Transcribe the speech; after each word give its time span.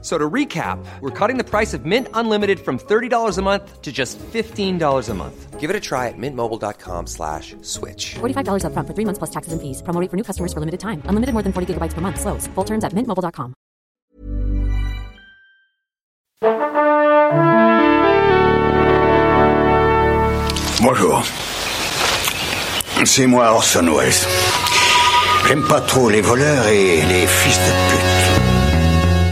So 0.00 0.16
to 0.16 0.30
recap, 0.30 0.78
we're 1.00 1.10
cutting 1.10 1.38
the 1.38 1.44
price 1.44 1.74
of 1.74 1.84
Mint 1.84 2.06
Unlimited 2.14 2.60
from 2.60 2.78
$30 2.78 3.36
a 3.36 3.42
month 3.42 3.82
to 3.82 3.90
just 3.90 4.16
$15 4.18 5.08
a 5.08 5.14
month. 5.14 5.58
Give 5.58 5.70
it 5.70 5.74
a 5.74 5.80
try 5.80 6.06
at 6.06 6.14
mintmobile.com 6.16 7.08
slash 7.08 7.56
switch. 7.62 8.14
$45 8.20 8.62
upfront 8.62 8.86
for 8.86 8.94
three 8.94 9.04
months 9.04 9.18
plus 9.18 9.30
taxes 9.30 9.52
and 9.52 9.60
fees. 9.60 9.82
Promo 9.82 10.00
rate 10.00 10.08
for 10.08 10.16
new 10.16 10.22
customers 10.22 10.52
for 10.52 10.60
limited 10.60 10.78
time. 10.78 11.02
Unlimited 11.06 11.32
more 11.34 11.42
than 11.42 11.52
40 11.52 11.74
gigabytes 11.74 11.94
per 11.94 12.00
month. 12.00 12.20
Slows. 12.20 12.46
Full 12.54 12.64
terms 12.64 12.84
at 12.84 12.92
mintmobile.com. 12.92 13.54
Bonjour. 20.80 21.24
C'est 23.04 23.26
moi 23.26 23.52
Orson 23.52 23.88
Welles. 23.88 24.12
J'aime 25.46 25.64
pas 25.66 25.80
trop 25.80 26.08
les 26.08 26.20
voleurs 26.20 26.68
et 26.68 27.02
les 27.02 27.26
fils 27.26 27.58
de 27.58 27.90
pute. 27.90 28.07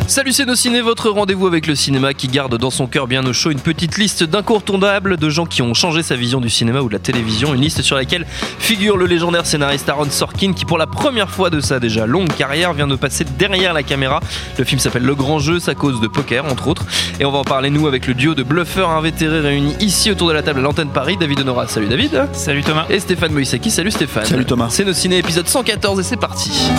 Salut 0.09 0.33
c'est 0.33 0.45
nos 0.45 0.55
ciné, 0.55 0.83
votre 0.83 1.11
rendez-vous 1.11 1.49
avec 1.49 1.67
le 1.67 1.75
cinéma 1.75 2.15
qui 2.15 2.29
garde 2.29 2.57
dans 2.57 2.71
son 2.71 2.87
cœur 2.87 3.09
bien 3.09 3.27
au 3.27 3.33
chaud 3.33 3.51
une 3.51 3.59
petite 3.59 3.99
liste 3.99 4.23
d'incontournables 4.23 5.17
de 5.17 5.29
gens 5.29 5.47
qui 5.47 5.63
ont 5.63 5.75
changé 5.75 6.05
sa 6.05 6.15
vision 6.15 6.41
du 6.41 6.49
cinéma 6.49 6.81
ou 6.81 6.89
de 6.89 6.93
la 6.93 7.01
télévision, 7.01 7.55
une 7.55 7.61
liste 7.61 7.83
sur 7.83 7.97
laquelle 7.97 8.25
figure 8.61 8.97
le 8.97 9.07
légendaire 9.07 9.47
scénariste 9.47 9.89
Aaron 9.89 10.09
Sorkin 10.09 10.53
qui 10.53 10.65
pour 10.65 10.79
la 10.79 10.87
première 10.87 11.29
fois 11.29 11.51
de 11.51 11.59
sa 11.59 11.81
déjà 11.81 12.07
longue 12.07 12.33
carrière 12.33 12.73
vient 12.73 12.87
de 12.87 12.95
passer 12.95 13.25
derrière 13.37 13.73
la 13.73 13.83
caméra. 13.83 14.21
Le 14.57 14.65
film 14.65 14.79
s'appelle 14.79 15.03
Le 15.03 15.15
Grand 15.17 15.41
Jeu, 15.41 15.59
sa 15.59 15.75
cause 15.75 16.01
de 16.01 16.07
poker 16.07 16.45
entre 16.45 16.69
autres, 16.69 16.87
et 17.19 17.25
on 17.25 17.33
va 17.33 17.39
en 17.39 17.45
parler 17.45 17.71
nous 17.71 17.89
avec 17.89 18.07
le 18.07 18.15
duo 18.15 18.35
de 18.35 18.45
bluffeurs 18.45 18.91
invétérés 18.91 19.41
réunis 19.41 19.75
ici 19.81 20.13
autour 20.13 20.29
de 20.29 20.35
la 20.35 20.43
table 20.43 20.61
à 20.61 20.63
l'antenne 20.63 20.91
Paris, 20.91 21.17
David 21.17 21.41
Honora, 21.41 21.67
salut 21.67 21.89
David. 21.89 22.29
Salut 22.33 22.63
Thomas. 22.63 22.87
Et 22.91 23.01
Stéphane 23.01 23.33
Moïsaki, 23.33 23.73
salut 23.73 23.91
Stéphane. 23.91 24.25
Salut 24.25 24.45
Thomas. 24.45 24.69
C'est 24.71 24.85
nos 24.85 24.93
ciné 24.93 25.19
épisode 25.19 25.49
114 25.49 25.99
et 25.99 26.05
c'est 26.05 26.17
parti. 26.17 26.71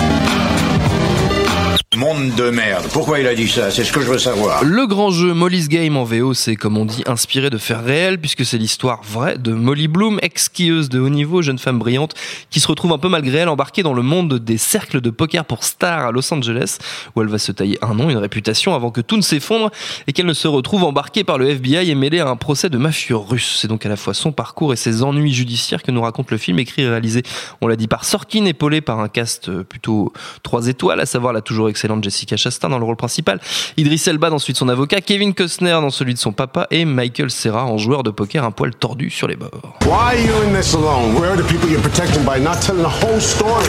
Monde 1.97 2.35
de 2.35 2.51
merde. 2.51 2.85
Pourquoi 2.93 3.19
il 3.19 3.25
a 3.25 3.33
dit 3.33 3.47
ça? 3.47 3.71
C'est 3.71 3.83
ce 3.83 3.91
que 3.91 4.01
je 4.01 4.05
veux 4.05 4.19
savoir. 4.19 4.63
Le 4.63 4.85
grand 4.85 5.09
jeu 5.09 5.33
Molly's 5.33 5.67
Game 5.67 5.97
en 5.97 6.03
VO, 6.03 6.35
c'est 6.35 6.55
comme 6.55 6.77
on 6.77 6.85
dit 6.85 7.01
inspiré 7.07 7.49
de 7.49 7.57
faits 7.57 7.79
réels 7.83 8.19
puisque 8.19 8.45
c'est 8.45 8.59
l'histoire 8.59 9.01
vraie 9.01 9.39
de 9.39 9.51
Molly 9.51 9.87
Bloom, 9.87 10.19
ex-skieuse 10.21 10.89
de 10.89 10.99
haut 10.99 11.09
niveau, 11.09 11.41
jeune 11.41 11.57
femme 11.57 11.79
brillante 11.79 12.13
qui 12.51 12.59
se 12.59 12.67
retrouve 12.67 12.91
un 12.91 12.99
peu 12.99 13.09
malgré 13.09 13.39
elle 13.39 13.49
embarquée 13.49 13.81
dans 13.81 13.95
le 13.95 14.03
monde 14.03 14.37
des 14.37 14.59
cercles 14.59 15.01
de 15.01 15.09
poker 15.09 15.43
pour 15.43 15.63
stars 15.63 16.05
à 16.05 16.11
Los 16.11 16.31
Angeles 16.31 16.77
où 17.15 17.23
elle 17.23 17.29
va 17.29 17.39
se 17.39 17.51
tailler 17.51 17.79
un 17.81 17.95
nom, 17.95 18.11
une 18.11 18.17
réputation 18.17 18.75
avant 18.75 18.91
que 18.91 19.01
tout 19.01 19.17
ne 19.17 19.23
s'effondre 19.23 19.71
et 20.05 20.13
qu'elle 20.13 20.27
ne 20.27 20.33
se 20.33 20.47
retrouve 20.47 20.83
embarquée 20.83 21.23
par 21.23 21.39
le 21.39 21.49
FBI 21.49 21.89
et 21.89 21.95
mêlée 21.95 22.19
à 22.19 22.27
un 22.27 22.35
procès 22.35 22.69
de 22.69 22.77
mafieux 22.77 23.17
russe. 23.17 23.57
C'est 23.59 23.67
donc 23.67 23.87
à 23.87 23.89
la 23.89 23.95
fois 23.95 24.13
son 24.13 24.31
parcours 24.31 24.71
et 24.71 24.75
ses 24.75 25.01
ennuis 25.01 25.33
judiciaires 25.33 25.81
que 25.81 25.89
nous 25.89 26.03
raconte 26.03 26.29
le 26.29 26.37
film 26.37 26.59
écrit 26.59 26.83
et 26.83 26.89
réalisé, 26.89 27.23
on 27.61 27.67
l'a 27.67 27.75
dit 27.75 27.87
par 27.87 28.05
Sorkin, 28.05 28.45
épaulé 28.45 28.81
par 28.81 28.99
un 28.99 29.07
cast 29.07 29.49
plutôt 29.63 30.13
trois 30.43 30.67
étoiles, 30.67 30.99
à 30.99 31.07
savoir 31.07 31.33
la 31.33 31.41
toujours 31.41 31.69
excellente 31.69 31.86
Jessica 32.02 32.38
Chastain 32.38 32.69
dans 32.69 32.80
le 32.80 32.85
rôle 32.85 32.95
principal, 32.95 33.39
Idris 33.77 34.03
Elba 34.07 34.30
dans 34.30 34.39
celui 34.39 34.53
de 34.53 34.57
son 34.57 34.69
avocat, 34.69 35.02
Kevin 35.02 35.33
Costner 35.33 35.71
dans 35.71 35.89
celui 35.89 36.13
de 36.13 36.19
son 36.19 36.31
papa 36.31 36.67
et 36.71 36.85
Michael 36.85 37.31
Serra 37.31 37.66
en 37.66 37.77
joueur 37.77 38.03
de 38.03 38.11
poker 38.11 38.43
un 38.43 38.52
poil 38.52 38.73
tordu 38.75 39.09
sur 39.09 39.27
les 39.27 39.35
bords. 39.35 39.77
Why 39.85 39.89
are 39.89 40.15
you 40.15 40.33
in 40.47 40.59
this 40.59 40.73
alone? 40.73 41.15
Where 41.19 41.31
are 41.31 41.38
the 41.38 41.47
people 41.47 41.69
you're 41.69 41.81
protecting 41.81 42.23
by 42.23 42.39
not 42.39 42.61
telling 42.61 42.83
the 42.83 42.89
whole 42.89 43.19
story? 43.19 43.65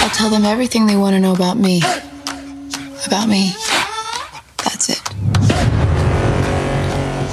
I'll 0.00 0.10
tell 0.10 0.30
them 0.30 0.44
everything 0.44 0.86
they 0.86 0.96
want 0.96 1.14
to 1.14 1.20
know 1.20 1.32
about 1.32 1.58
me. 1.58 1.82
About 3.06 3.28
me. 3.28 3.54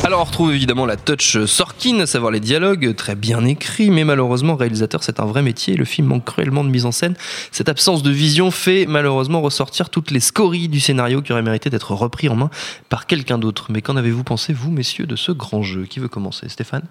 Alors 0.08 0.22
on 0.22 0.23
retrouve 0.23 0.54
évidemment 0.54 0.86
la 0.86 0.95
touch 0.95 1.43
Sorkin, 1.43 1.99
à 1.99 2.05
savoir 2.05 2.31
les 2.31 2.39
dialogues, 2.39 2.95
très 2.95 3.14
bien 3.14 3.43
écrits, 3.43 3.89
mais 3.89 4.05
malheureusement 4.05 4.55
réalisateur 4.55 5.04
c'est 5.04 5.20
un 5.20 5.26
vrai 5.26 5.42
métier, 5.42 5.76
le 5.76 5.83
film 5.83 6.08
manque 6.08 6.23
cruellement 6.23 6.64
de 6.64 6.70
mise 6.70 6.86
en 6.86 6.93
scène. 6.93 7.14
Cette 7.52 7.67
absence 7.67 8.04
de 8.04 8.09
vision 8.09 8.49
fait 8.49 8.86
malheureusement 8.86 9.42
ressortir 9.42 9.89
toutes 9.89 10.11
les 10.11 10.21
scories 10.21 10.70
du 10.70 10.80
scénario 10.80 11.21
qui 11.21 11.33
auraient 11.33 11.42
mérité 11.42 11.70
d'être 11.70 11.92
repris 11.92 12.30
en 12.30 12.36
main 12.36 12.49
par 12.87 13.05
quelqu'un 13.05 13.37
d'autre. 13.37 13.65
Mais 13.70 13.81
qu'en 13.81 13.98
avez-vous 13.98 14.23
pensé 14.23 14.54
vous 14.54 14.71
messieurs 14.71 15.08
de 15.08 15.17
ce 15.17 15.33
grand 15.33 15.61
jeu? 15.61 15.83
Qui 15.83 15.99
veut 15.99 16.08
commencer? 16.08 16.48
Stéphane? 16.48 16.86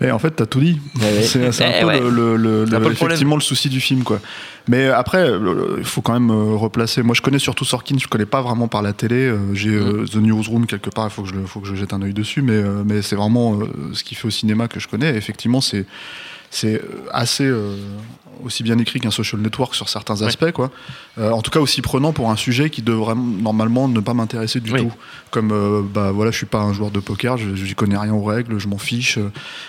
Et 0.00 0.10
en 0.10 0.18
fait, 0.18 0.30
t'as 0.32 0.46
tout 0.46 0.60
dit. 0.60 0.80
C'est 1.22 1.52
c'est 1.52 1.64
un 1.64 1.80
peu 1.80 1.86
ouais. 1.86 2.00
le, 2.00 2.10
le- 2.10 2.36
le- 2.36 2.66
C'est 2.66 2.74
un 2.74 2.78
le- 2.78 2.84
peu 2.84 2.88
le 2.90 2.94
problème. 2.94 3.12
effectivement 3.14 3.36
le 3.36 3.40
souci 3.42 3.68
du 3.68 3.80
film, 3.80 4.02
quoi. 4.02 4.20
Mais 4.68 4.88
après, 4.88 5.30
il 5.78 5.84
faut 5.84 6.00
quand 6.02 6.12
même 6.12 6.30
euh, 6.30 6.56
replacer. 6.56 7.02
Moi, 7.02 7.14
je 7.14 7.22
connais 7.22 7.38
surtout 7.38 7.64
Sorkin. 7.64 7.96
Je 7.98 8.08
connais 8.08 8.26
pas 8.26 8.42
vraiment 8.42 8.68
par 8.68 8.82
la 8.82 8.92
télé. 8.92 9.26
Euh, 9.26 9.54
J'ai 9.54 9.70
euh, 9.70 10.04
The 10.06 10.16
Newsroom 10.16 10.66
quelque 10.66 10.90
part. 10.90 11.06
Il 11.06 11.10
faut 11.10 11.22
que 11.22 11.28
je, 11.28 11.34
le- 11.34 11.46
faut 11.46 11.60
que 11.60 11.68
je 11.68 11.74
jette 11.74 11.92
un 11.92 12.02
œil 12.02 12.14
dessus. 12.14 12.42
Mais, 12.42 12.52
euh, 12.54 12.82
mais 12.84 13.02
c'est 13.02 13.16
vraiment 13.16 13.60
euh, 13.60 13.66
ce 13.92 14.02
qu'il 14.02 14.16
fait 14.16 14.26
au 14.26 14.30
cinéma 14.30 14.66
que 14.68 14.80
je 14.80 14.88
connais. 14.88 15.12
Et 15.12 15.16
effectivement, 15.16 15.60
c'est 15.60 15.86
c'est 16.50 16.80
assez 17.12 17.44
euh, 17.46 17.76
aussi 18.44 18.62
bien 18.62 18.78
écrit 18.78 18.98
qu'un 19.00 19.10
social 19.10 19.40
network 19.40 19.74
sur 19.74 19.88
certains 19.88 20.22
aspects, 20.22 20.50
quoi. 20.52 20.70
Euh, 21.18 21.30
en 21.30 21.42
tout 21.42 21.50
cas, 21.50 21.60
aussi 21.60 21.82
prenant 21.82 22.12
pour 22.12 22.30
un 22.30 22.36
sujet 22.36 22.70
qui 22.70 22.82
devrait 22.82 23.14
normalement 23.14 23.88
ne 23.88 24.00
pas 24.00 24.14
m'intéresser 24.14 24.60
du 24.60 24.72
Oui. 24.72 24.80
tout. 24.82 24.92
Comme 25.30 25.50
euh, 25.52 25.80
bah 25.82 26.10
voilà, 26.12 26.30
je 26.30 26.36
suis 26.36 26.46
pas 26.46 26.60
un 26.60 26.72
joueur 26.72 26.90
de 26.90 27.00
poker, 27.00 27.38
je 27.38 27.54
j'y 27.54 27.74
connais 27.74 27.96
rien 27.96 28.12
aux 28.12 28.22
règles, 28.24 28.58
je 28.58 28.68
m'en 28.68 28.78
fiche. 28.78 29.18
euh, 29.18 29.28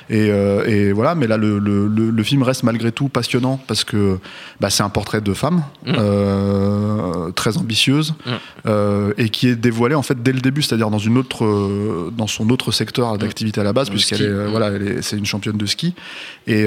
Et, 0.09 0.29
euh, 0.31 0.65
et 0.65 0.91
voilà, 0.91 1.15
mais 1.15 1.27
là, 1.27 1.37
le, 1.37 1.59
le, 1.59 1.87
le, 1.87 2.09
le 2.09 2.23
film 2.23 2.43
reste 2.43 2.63
malgré 2.63 2.91
tout 2.91 3.07
passionnant 3.09 3.59
parce 3.67 3.83
que 3.83 4.17
bah, 4.59 4.69
c'est 4.69 4.83
un 4.83 4.89
portrait 4.89 5.21
de 5.21 5.33
femme 5.33 5.63
Mm. 5.85 5.93
euh, 5.97 7.31
très 7.31 7.57
ambitieuse 7.57 8.13
Mm. 8.25 8.31
euh, 8.67 9.13
et 9.17 9.29
qui 9.29 9.47
est 9.47 9.55
dévoilée 9.55 9.95
en 9.95 10.01
fait 10.03 10.21
dès 10.21 10.31
le 10.33 10.39
début, 10.41 10.61
c'est-à-dire 10.61 10.89
dans 10.89 10.97
une 10.97 11.17
autre, 11.17 12.09
dans 12.15 12.27
son 12.27 12.49
autre 12.49 12.71
secteur 12.71 13.17
d'activité 13.17 13.61
à 13.61 13.63
la 13.63 13.73
base. 13.73 13.87
Le 13.89 13.93
puisqu'elle 13.95 14.21
est, 14.21 14.47
voilà, 14.47 14.71
c'est 15.01 15.17
une 15.17 15.25
championne 15.25 15.57
de 15.57 15.65
ski. 15.65 15.93
Et, 16.47 16.65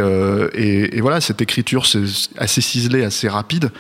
et, 0.55 0.97
et 0.97 1.01
voilà, 1.01 1.21
cette 1.21 1.41
écriture, 1.43 1.86
c'est 1.87 2.05
assez 2.39 2.61
ciselée, 2.61 3.05
assez 3.05 3.29
rapide. 3.29 3.71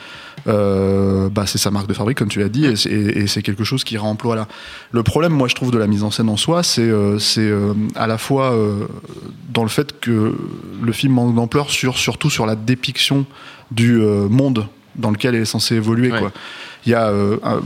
Euh, 0.48 1.28
bah, 1.28 1.44
c'est 1.46 1.58
sa 1.58 1.70
marque 1.72 1.88
de 1.88 1.94
fabrique, 1.94 2.18
comme 2.18 2.28
tu 2.28 2.38
l'as 2.38 2.48
dit, 2.48 2.66
et 2.66 2.76
c'est- 2.76 3.42
quelque 3.42 3.64
chose 3.64 3.82
qui 3.84 3.98
réemploie 3.98 4.36
là. 4.36 4.46
Le 4.92 5.02
problème, 5.02 5.32
moi, 5.32 5.48
je 5.48 5.54
trouve, 5.54 5.70
de 5.72 5.78
la 5.78 5.86
mise 5.88 6.02
en 6.04 6.10
scène 6.10 6.28
en 6.28 6.36
soi, 6.36 6.62
c'est 6.62 6.82
euh, 6.82 7.18
euh, 7.38 7.74
à 7.96 8.06
la 8.06 8.16
fois 8.18 8.56
dans 9.52 9.62
le 9.62 9.68
fait 9.68 9.98
que 10.00 10.34
le 10.82 10.92
film 10.92 11.14
manque 11.14 11.34
d'ampleur, 11.34 11.70
sur, 11.70 11.98
surtout 11.98 12.30
sur 12.30 12.46
la 12.46 12.54
dépiction 12.54 13.26
du 13.72 13.96
monde 13.98 14.66
dans 14.94 15.10
lequel 15.10 15.34
elle 15.34 15.42
est 15.42 15.46
censée 15.46 15.74
évoluer. 15.76 16.10
Ouais. 16.12 16.20
Quoi. 16.20 16.32
Il 16.86 16.90
y 16.90 16.94
a 16.94 17.08
euh, 17.08 17.36
un- 17.42 17.60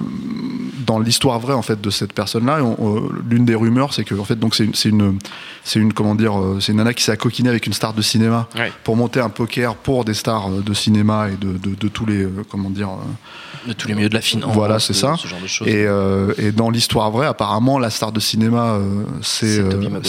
dans 0.87 0.99
l'histoire 0.99 1.39
vraie 1.39 1.53
en 1.55 1.63
fait 1.63 1.81
de 1.81 1.91
cette 1.91 2.13
personne-là, 2.13 2.65
on- 2.65 2.77
on- 2.79 3.09
l'une 3.29 3.45
des 3.45 3.55
rumeurs, 3.55 3.93
c'est 3.93 4.03
que 4.05 4.15
en 4.15 4.25
fait 4.25 4.37
donc 4.39 4.55
c'est 4.55 4.65
une, 4.89 5.19
c'est 5.63 5.79
une, 5.79 5.93
comment 5.93 6.15
dire, 6.15 6.39
euh, 6.39 6.59
c'est 6.61 6.73
une 6.73 6.79
nana 6.79 6.95
qui 6.95 7.05
s'est 7.05 7.17
coquinée 7.17 7.51
avec 7.51 7.67
une 7.67 7.73
star 7.75 7.93
de 7.93 8.03
cinéma 8.03 8.49
Ouais. 8.57 8.73
pour 8.83 8.97
monter 8.97 9.21
un 9.21 9.29
poker 9.29 9.75
pour 9.77 10.05
des 10.05 10.15
stars 10.15 10.49
euh, 10.51 10.63
de 10.63 10.75
cinéma 10.75 11.29
et 11.29 11.37
de, 11.37 11.53
de, 11.59 11.75
de 11.75 11.89
tous 11.89 12.07
les 12.07 12.25
euh, 12.25 12.31
comment 12.51 12.71
dire. 12.71 12.89
euh, 12.89 13.69
De 13.69 13.73
tous 13.75 13.89
les 13.89 13.95
milieux 13.95 14.09
de 14.09 14.15
la 14.15 14.23
finance. 14.23 14.55
Voilà, 14.55 14.79
c'est 14.79 14.95
ça. 14.95 15.17
Ce 15.19 15.29
genre 15.29 15.39
de 15.41 15.47
choses. 15.47 15.69
et, 15.69 15.85
euh, 15.87 16.33
et 16.39 16.51
dans 16.51 16.71
l'histoire 16.71 17.11
vraie, 17.11 17.27
apparemment, 17.27 17.79
la 17.79 17.91
star 17.91 18.11
de 18.11 18.19
cinéma, 18.21 18.73
euh, 18.77 19.03
c'est 19.21 19.57
C'est 19.57 19.61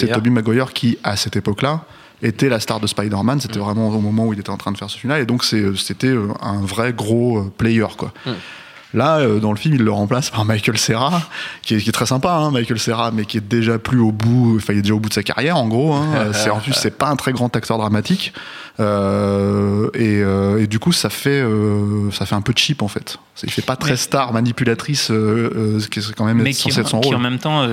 euh, 0.09 0.13
Tobey 0.15 0.29
Maguire. 0.29 0.71
qui, 0.71 0.97
à 1.03 1.17
cette 1.17 1.35
époque-là, 1.35 1.81
était 2.23 2.47
la 2.47 2.61
star 2.61 2.79
de 2.79 2.87
Spider-Man. 2.87 3.41
C'était 3.41 3.59
Mm. 3.59 3.63
vraiment 3.63 3.89
au 3.89 3.99
moment 3.99 4.25
où 4.27 4.31
il 4.33 4.39
était 4.39 4.51
en 4.51 4.57
train 4.57 4.71
de 4.71 4.77
faire 4.77 4.89
ce 4.89 4.97
film-là. 4.97 5.19
Et 5.19 5.25
donc, 5.25 5.43
c'était 5.43 6.07
euh, 6.07 6.29
un 6.41 6.61
vrai 6.61 6.93
gros 6.93 7.39
euh, 7.39 7.51
player, 7.57 7.87
quoi. 7.97 8.13
Mm. 8.25 8.29
Là, 8.93 9.19
euh, 9.19 9.39
dans 9.39 9.51
le 9.51 9.57
film, 9.57 9.75
il 9.75 9.83
le 9.83 9.91
remplace 9.91 10.29
par 10.29 10.43
Michael 10.45 10.77
Serra, 10.77 11.21
qui 11.61 11.75
est, 11.75 11.77
qui 11.79 11.89
est 11.89 11.93
très 11.93 12.05
sympa, 12.05 12.33
hein, 12.33 12.51
Michael 12.51 12.79
Serra, 12.79 13.11
mais 13.11 13.25
qui 13.25 13.37
est 13.37 13.47
déjà 13.47 13.79
plus 13.79 13.99
au 13.99 14.11
bout, 14.11 14.55
enfin, 14.57 14.73
il 14.73 14.79
est 14.79 14.81
déjà 14.81 14.95
au 14.95 14.99
bout 14.99 15.09
de 15.09 15.13
sa 15.13 15.23
carrière, 15.23 15.57
en 15.57 15.67
gros. 15.67 15.93
Hein. 15.93 16.05
C'est, 16.33 16.49
en 16.49 16.59
plus, 16.59 16.73
c'est 16.73 16.97
pas 16.97 17.07
un 17.07 17.15
très 17.15 17.31
grand 17.31 17.55
acteur 17.55 17.77
dramatique. 17.77 18.33
Euh, 18.79 19.89
et, 19.93 20.21
euh, 20.21 20.61
et 20.61 20.67
du 20.67 20.79
coup, 20.79 20.91
ça 20.91 21.09
fait, 21.09 21.41
euh, 21.41 22.09
ça 22.11 22.25
fait 22.25 22.35
un 22.35 22.41
peu 22.41 22.53
cheap, 22.55 22.81
en 22.81 22.87
fait. 22.87 23.17
Il 23.43 23.51
fait 23.51 23.61
pas 23.61 23.75
très 23.75 23.91
Mais- 23.91 23.97
star, 23.97 24.33
manipulatrice, 24.33 25.07
ce 25.07 25.87
qui 25.87 25.99
est 25.99 26.13
quand 26.15 26.25
même 26.25 26.37
mais 26.37 26.51
qui, 26.51 26.61
censé 26.61 26.81
être 26.81 26.89
son 26.89 26.99
qui 26.99 27.07
rôle. 27.07 27.17
en 27.17 27.19
même 27.19 27.39
temps 27.39 27.67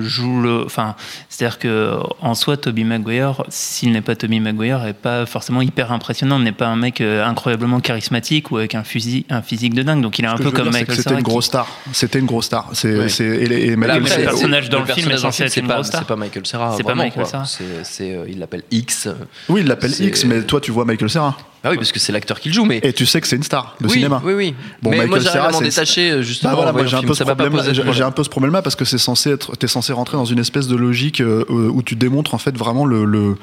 joue 0.00 0.40
le. 0.40 0.64
Enfin, 0.64 0.94
c'est-à-dire 1.28 1.58
que 1.58 1.96
en 2.20 2.34
soi, 2.34 2.56
Toby 2.56 2.84
Maguire, 2.84 3.42
s'il 3.48 3.90
n'est 3.92 4.00
pas 4.00 4.14
Toby 4.14 4.38
Maguire, 4.38 4.86
est 4.86 4.92
pas 4.92 5.26
forcément 5.26 5.60
hyper 5.60 5.90
impressionnant. 5.90 6.38
N'est 6.38 6.52
pas 6.52 6.68
un 6.68 6.76
mec 6.76 7.00
incroyablement 7.00 7.80
charismatique 7.80 8.52
ou 8.52 8.58
avec 8.58 8.76
un 8.76 8.84
physique, 8.84 9.26
un 9.28 9.42
physique 9.42 9.74
de 9.74 9.82
dingue. 9.82 10.02
Donc 10.02 10.20
il 10.20 10.24
Ce 10.24 10.30
un 10.30 10.36
peu 10.42 10.50
comme 10.50 10.70
Michael 10.70 10.96
C'était 10.96 11.14
une 11.14 11.22
grosse 11.22 11.46
star. 11.46 11.66
C'était 11.92 12.18
une 12.18 12.26
grosse 12.26 12.46
star. 12.46 12.68
C'est, 12.72 12.88
et, 12.90 13.76
Michael 13.76 14.02
le 14.02 14.24
personnage 14.24 14.68
dans 14.70 14.80
le 14.80 14.86
film 14.86 15.10
est 15.10 15.16
censé 15.18 15.44
être 15.44 15.52
c'est 15.52 15.60
une 15.60 15.68
pas, 15.68 15.74
grosse 15.74 15.86
star. 15.88 16.00
c'est 16.00 16.08
pas 16.08 16.16
Michael 16.16 16.46
Serra. 16.46 16.74
C'est 16.76 16.82
pas 16.82 16.94
Michael. 16.94 17.26
Serra. 17.26 17.44
C'est, 17.84 18.14
euh, 18.14 18.24
il 18.28 18.38
l'appelle 18.38 18.62
X. 18.70 19.08
Oui, 19.48 19.60
il 19.62 19.66
l'appelle 19.66 19.92
X, 19.98 20.24
mais 20.24 20.42
toi, 20.42 20.60
tu 20.60 20.70
vois 20.70 20.84
Michael 20.84 21.10
Serra. 21.10 21.36
Ah 21.64 21.70
oui, 21.70 21.76
parce 21.76 21.92
que 21.92 22.00
c'est 22.00 22.10
l'acteur 22.12 22.40
qui 22.40 22.48
le 22.48 22.54
joue, 22.54 22.64
mais. 22.64 22.80
Et 22.82 22.92
tu 22.92 23.06
sais 23.06 23.20
que 23.20 23.26
c'est 23.28 23.36
une 23.36 23.44
star 23.44 23.76
de 23.80 23.86
oui, 23.86 23.92
cinéma. 23.92 24.20
oui, 24.24 24.32
oui. 24.34 24.54
Bon, 24.82 24.90
mais 24.90 24.96
moi, 24.96 25.06
Michael 25.18 25.22
j'arrive 25.22 25.42
à 25.42 25.52
m'en 25.52 25.60
détacher, 25.60 26.10
euh, 26.10 26.22
justement. 26.22 26.50
Bah 26.52 26.56
voilà, 26.56 26.72
moi 26.72 26.86
j'ai 26.86 26.96
un 26.96 26.98
film. 26.98 27.08
peu 27.08 27.14
ce 27.14 27.18
Ça 27.18 27.24
m'a 27.24 27.36
pas 27.36 27.44
problème. 27.48 27.92
J'ai 27.92 28.02
un 28.02 28.10
peu 28.10 28.24
ce 28.24 28.28
problème-là 28.30 28.62
parce 28.62 28.74
que 28.74 28.84
c'est 28.84 28.98
censé 28.98 29.30
être, 29.30 29.56
t'es 29.56 29.68
censé 29.68 29.92
rentrer 29.92 30.16
dans 30.16 30.24
une 30.24 30.40
espèce 30.40 30.66
de 30.66 30.74
logique 30.74 31.20
euh, 31.20 31.44
où 31.48 31.82
tu 31.84 31.94
démontres 31.94 32.34
en 32.34 32.38
fait 32.38 32.56
vraiment 32.58 32.84
le, 32.84 33.04
le 33.04 33.36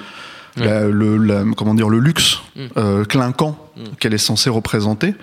la- 0.57 0.83
le, 0.87 1.15
la- 1.17 1.43
comment 1.55 1.73
dire, 1.73 1.87
le 1.87 1.99
luxe 1.99 2.39
Mm. 2.55 2.61
euh, 2.77 3.05
clinquant 3.05 3.57
qu'elle 3.99 4.13
est 4.13 4.17
censée 4.17 4.49
représenter. 4.49 5.13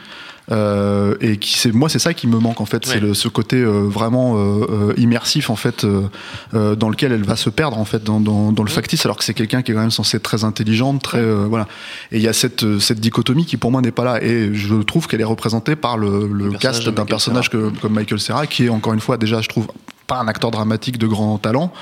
Euh, 0.53 1.17
et 1.21 1.39
qui 1.39 1.59
c'est 1.59 1.73
moi 1.73 1.89
c'est 1.89 1.99
ça 1.99 2.15
qui 2.15 2.29
me 2.29 2.39
manque 2.39 2.61
en 2.61 2.67
fait. 2.67 2.87
C'est 2.87 3.01
le, 3.01 3.15
ce 3.15 3.27
côté 3.27 3.57
euh, 3.57 3.81
vraiment 3.89 4.37
euh, 4.37 4.67
euh, 4.71 4.95
immersif 4.97 5.51
en 5.51 5.57
fait 5.57 5.83
euh, 5.83 6.03
euh, 6.55 6.77
dans 6.77 6.89
lequel 6.89 7.11
elle 7.11 7.25
va 7.25 7.35
se 7.35 7.51
perdre 7.51 7.77
en 7.79 7.85
fait 7.85 8.05
dans, 8.05 8.21
dans, 8.21 8.53
dans 8.53 8.63
le 8.63 8.71
factice 8.71 9.05
alors 9.05 9.17
que 9.17 9.25
c'est 9.25 9.35
quelqu'un 9.35 9.63
qui 9.63 9.73
est 9.73 9.75
quand 9.75 9.81
même 9.81 9.91
censé 9.91 10.19
être 10.19 10.23
très 10.23 10.45
intelligente 10.45 11.03
très 11.03 11.19
euh, 11.19 11.47
voilà. 11.49 11.67
Et 12.13 12.19
il 12.19 12.23
y 12.23 12.29
a 12.29 12.33
cette 12.33 12.79
cette 12.79 13.01
dichotomie 13.01 13.45
qui 13.45 13.57
pour 13.57 13.73
moi 13.73 13.81
n'est 13.83 13.91
pas 13.91 14.05
là. 14.05 14.23
Et 14.23 14.55
je 14.55 14.77
trouve 14.77 15.09
qu'elle 15.09 15.21
est 15.21 15.25
représentée 15.25 15.75
par 15.75 15.99
le, 15.99 16.29
le 16.33 16.53
cast 16.53 16.89
d'un 16.89 17.07
personnage 17.07 17.51
que, 17.51 17.71
comme 17.81 17.95
Michael 17.95 18.21
Serra 18.21 18.47
qui 18.47 18.67
est 18.67 18.69
encore 18.69 18.95
une 18.95 19.01
fois 19.01 19.17
déjà 19.17 19.41
je 19.41 19.49
trouve 19.49 19.67
pas 20.07 20.21
un 20.21 20.29
acteur 20.29 20.53
dramatique 20.53 20.99
de 20.99 21.09
grand 21.09 21.39
talent 21.39 21.73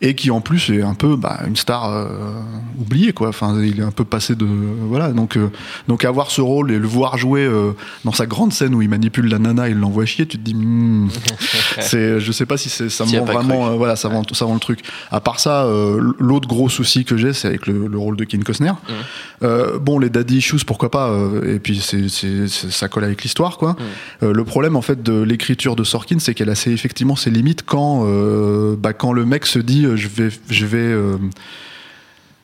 et 0.00 0.14
qui 0.14 0.30
en 0.30 0.40
plus 0.40 0.70
est 0.70 0.82
un 0.82 0.94
peu 0.94 1.16
bah, 1.16 1.40
une 1.48 1.56
star 1.56 1.90
euh, 1.90 2.06
oubliée 2.80 3.12
quoi. 3.12 3.28
Enfin 3.30 3.60
il 3.60 3.80
est 3.80 3.82
un 3.84 3.90
peu 3.90 4.04
passé 4.04 4.36
de 4.36 4.46
voilà. 4.46 5.10
Donc 5.12 5.36
euh, 5.36 5.50
donc 5.88 6.04
avoir 6.04 6.30
ce 6.30 6.40
rôle 6.40 6.70
et 6.70 6.78
le 6.78 6.86
voir 6.86 7.18
jouer 7.18 7.40
euh, 7.44 7.72
dans 8.04 8.12
sa 8.12 8.26
grande 8.26 8.52
scène 8.52 8.76
où 8.76 8.82
il 8.82 8.88
manipule 8.88 9.28
la 9.28 9.40
nana 9.40 9.68
et 9.68 9.72
il 9.72 9.78
l'envoie 9.78 10.06
chier 10.06 10.24
tu 10.26 10.38
te 10.38 10.42
dis 10.44 10.54
hmm, 10.54 11.08
c'est 11.80 12.20
je 12.20 12.30
sais 12.32 12.46
pas 12.46 12.56
si 12.56 12.68
ça 12.68 13.04
me 13.04 13.10
vend 13.18 13.24
vraiment 13.24 13.76
voilà 13.76 13.96
ça 13.96 14.08
vend 14.08 14.22
ça 14.32 14.44
vend 14.44 14.54
le 14.54 14.60
truc. 14.60 14.80
À 15.10 15.20
part 15.20 15.40
ça 15.40 15.66
l'autre 16.18 16.46
gros 16.46 16.68
souci 16.68 17.04
que 17.04 17.16
j'ai 17.16 17.32
c'est 17.32 17.48
avec 17.48 17.66
le, 17.66 17.88
le 17.88 17.98
rôle 17.98 18.16
de 18.16 18.22
Ken 18.24 18.44
Costner. 18.44 18.72
Mmh. 19.42 19.46
Bon 19.80 19.98
les 19.98 20.10
daddy 20.10 20.38
issues 20.38 20.64
pourquoi 20.64 20.92
pas 20.92 21.12
et 21.44 21.58
puis 21.58 21.80
c'est 21.80 22.08
c'est- 22.08 22.46
c'est- 22.46 22.70
ça 22.70 22.88
colle 22.88 23.04
avec 23.04 23.22
l'histoire 23.24 23.58
quoi. 23.58 23.76
Mmh. 24.22 24.28
le 24.30 24.44
problème 24.44 24.76
en 24.76 24.82
fait 24.82 25.02
de 25.02 25.20
l'écriture 25.22 25.74
de 25.74 25.82
Sorkin, 25.82 26.18
c'est 26.20 26.34
qu'elle 26.34 26.50
a 26.50 26.54
ses, 26.54 26.70
effectivement 26.70 27.16
ses 27.16 27.30
limites 27.30 27.64
quand, 27.64 28.06
bah, 28.76 28.92
quand 28.92 29.12
le 29.12 29.24
mec 29.24 29.44
se 29.46 29.58
dit 29.58 29.87
euh, 29.88 29.96
je 29.96 30.08
vais, 30.08 30.28
je 30.50 30.66
vais, 30.66 30.78
euh, 30.78 31.16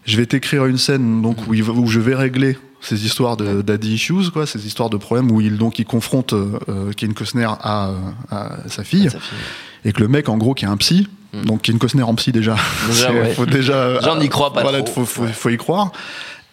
je 0.07 0.17
vais 0.17 0.27
t'écrire 0.27 0.67
une 0.67 0.79
scène 0.79 1.23
donc 1.23 1.47
où, 1.47 1.55
il 1.55 1.63
va- 1.63 1.73
où 1.73 1.87
je 1.87 2.01
vais 2.01 2.15
régler 2.15 2.59
ces 2.81 3.07
histoires 3.07 3.37
de 3.39 3.63
daddy 3.63 3.95
issues 3.95 4.31
quoi, 4.33 4.47
ces 4.47 4.67
histoires 4.67 4.91
de 4.91 4.97
problèmes 4.99 5.31
où 5.31 5.41
il 5.41 5.57
donc 5.57 5.79
il 5.79 5.87
confronte 5.87 6.35
euh, 6.35 6.93
Kevin 6.97 7.15
Costner 7.15 7.47
à, 7.49 7.93
à 8.31 8.69
sa 8.69 8.85
fille 8.85 9.09
Sa 9.11 9.19
fille. 9.21 9.39
et 9.87 9.93
que 9.93 10.01
le 10.01 10.09
mec 10.09 10.29
en 10.29 10.37
gros 10.37 10.53
qui 10.55 10.65
est 10.67 10.69
un 10.69 10.77
psy. 10.77 11.09
Donc 11.45 11.63
Kevin 11.63 11.79
Costner 11.79 12.03
en 12.03 12.15
psy 12.15 12.33
déjà, 12.33 12.57
Déjà, 12.89 13.13
ouais. 13.13 13.35
faut 13.35 13.47
déjà, 13.47 14.01
J'en 14.03 14.21
y 14.21 14.29
crois 14.29 14.53
pas 14.53 14.63
voilà, 14.63 14.83
trop. 14.83 15.05
Faut, 15.05 15.27
faut, 15.27 15.33
faut 15.33 15.49
y 15.51 15.57
croire. 15.57 15.91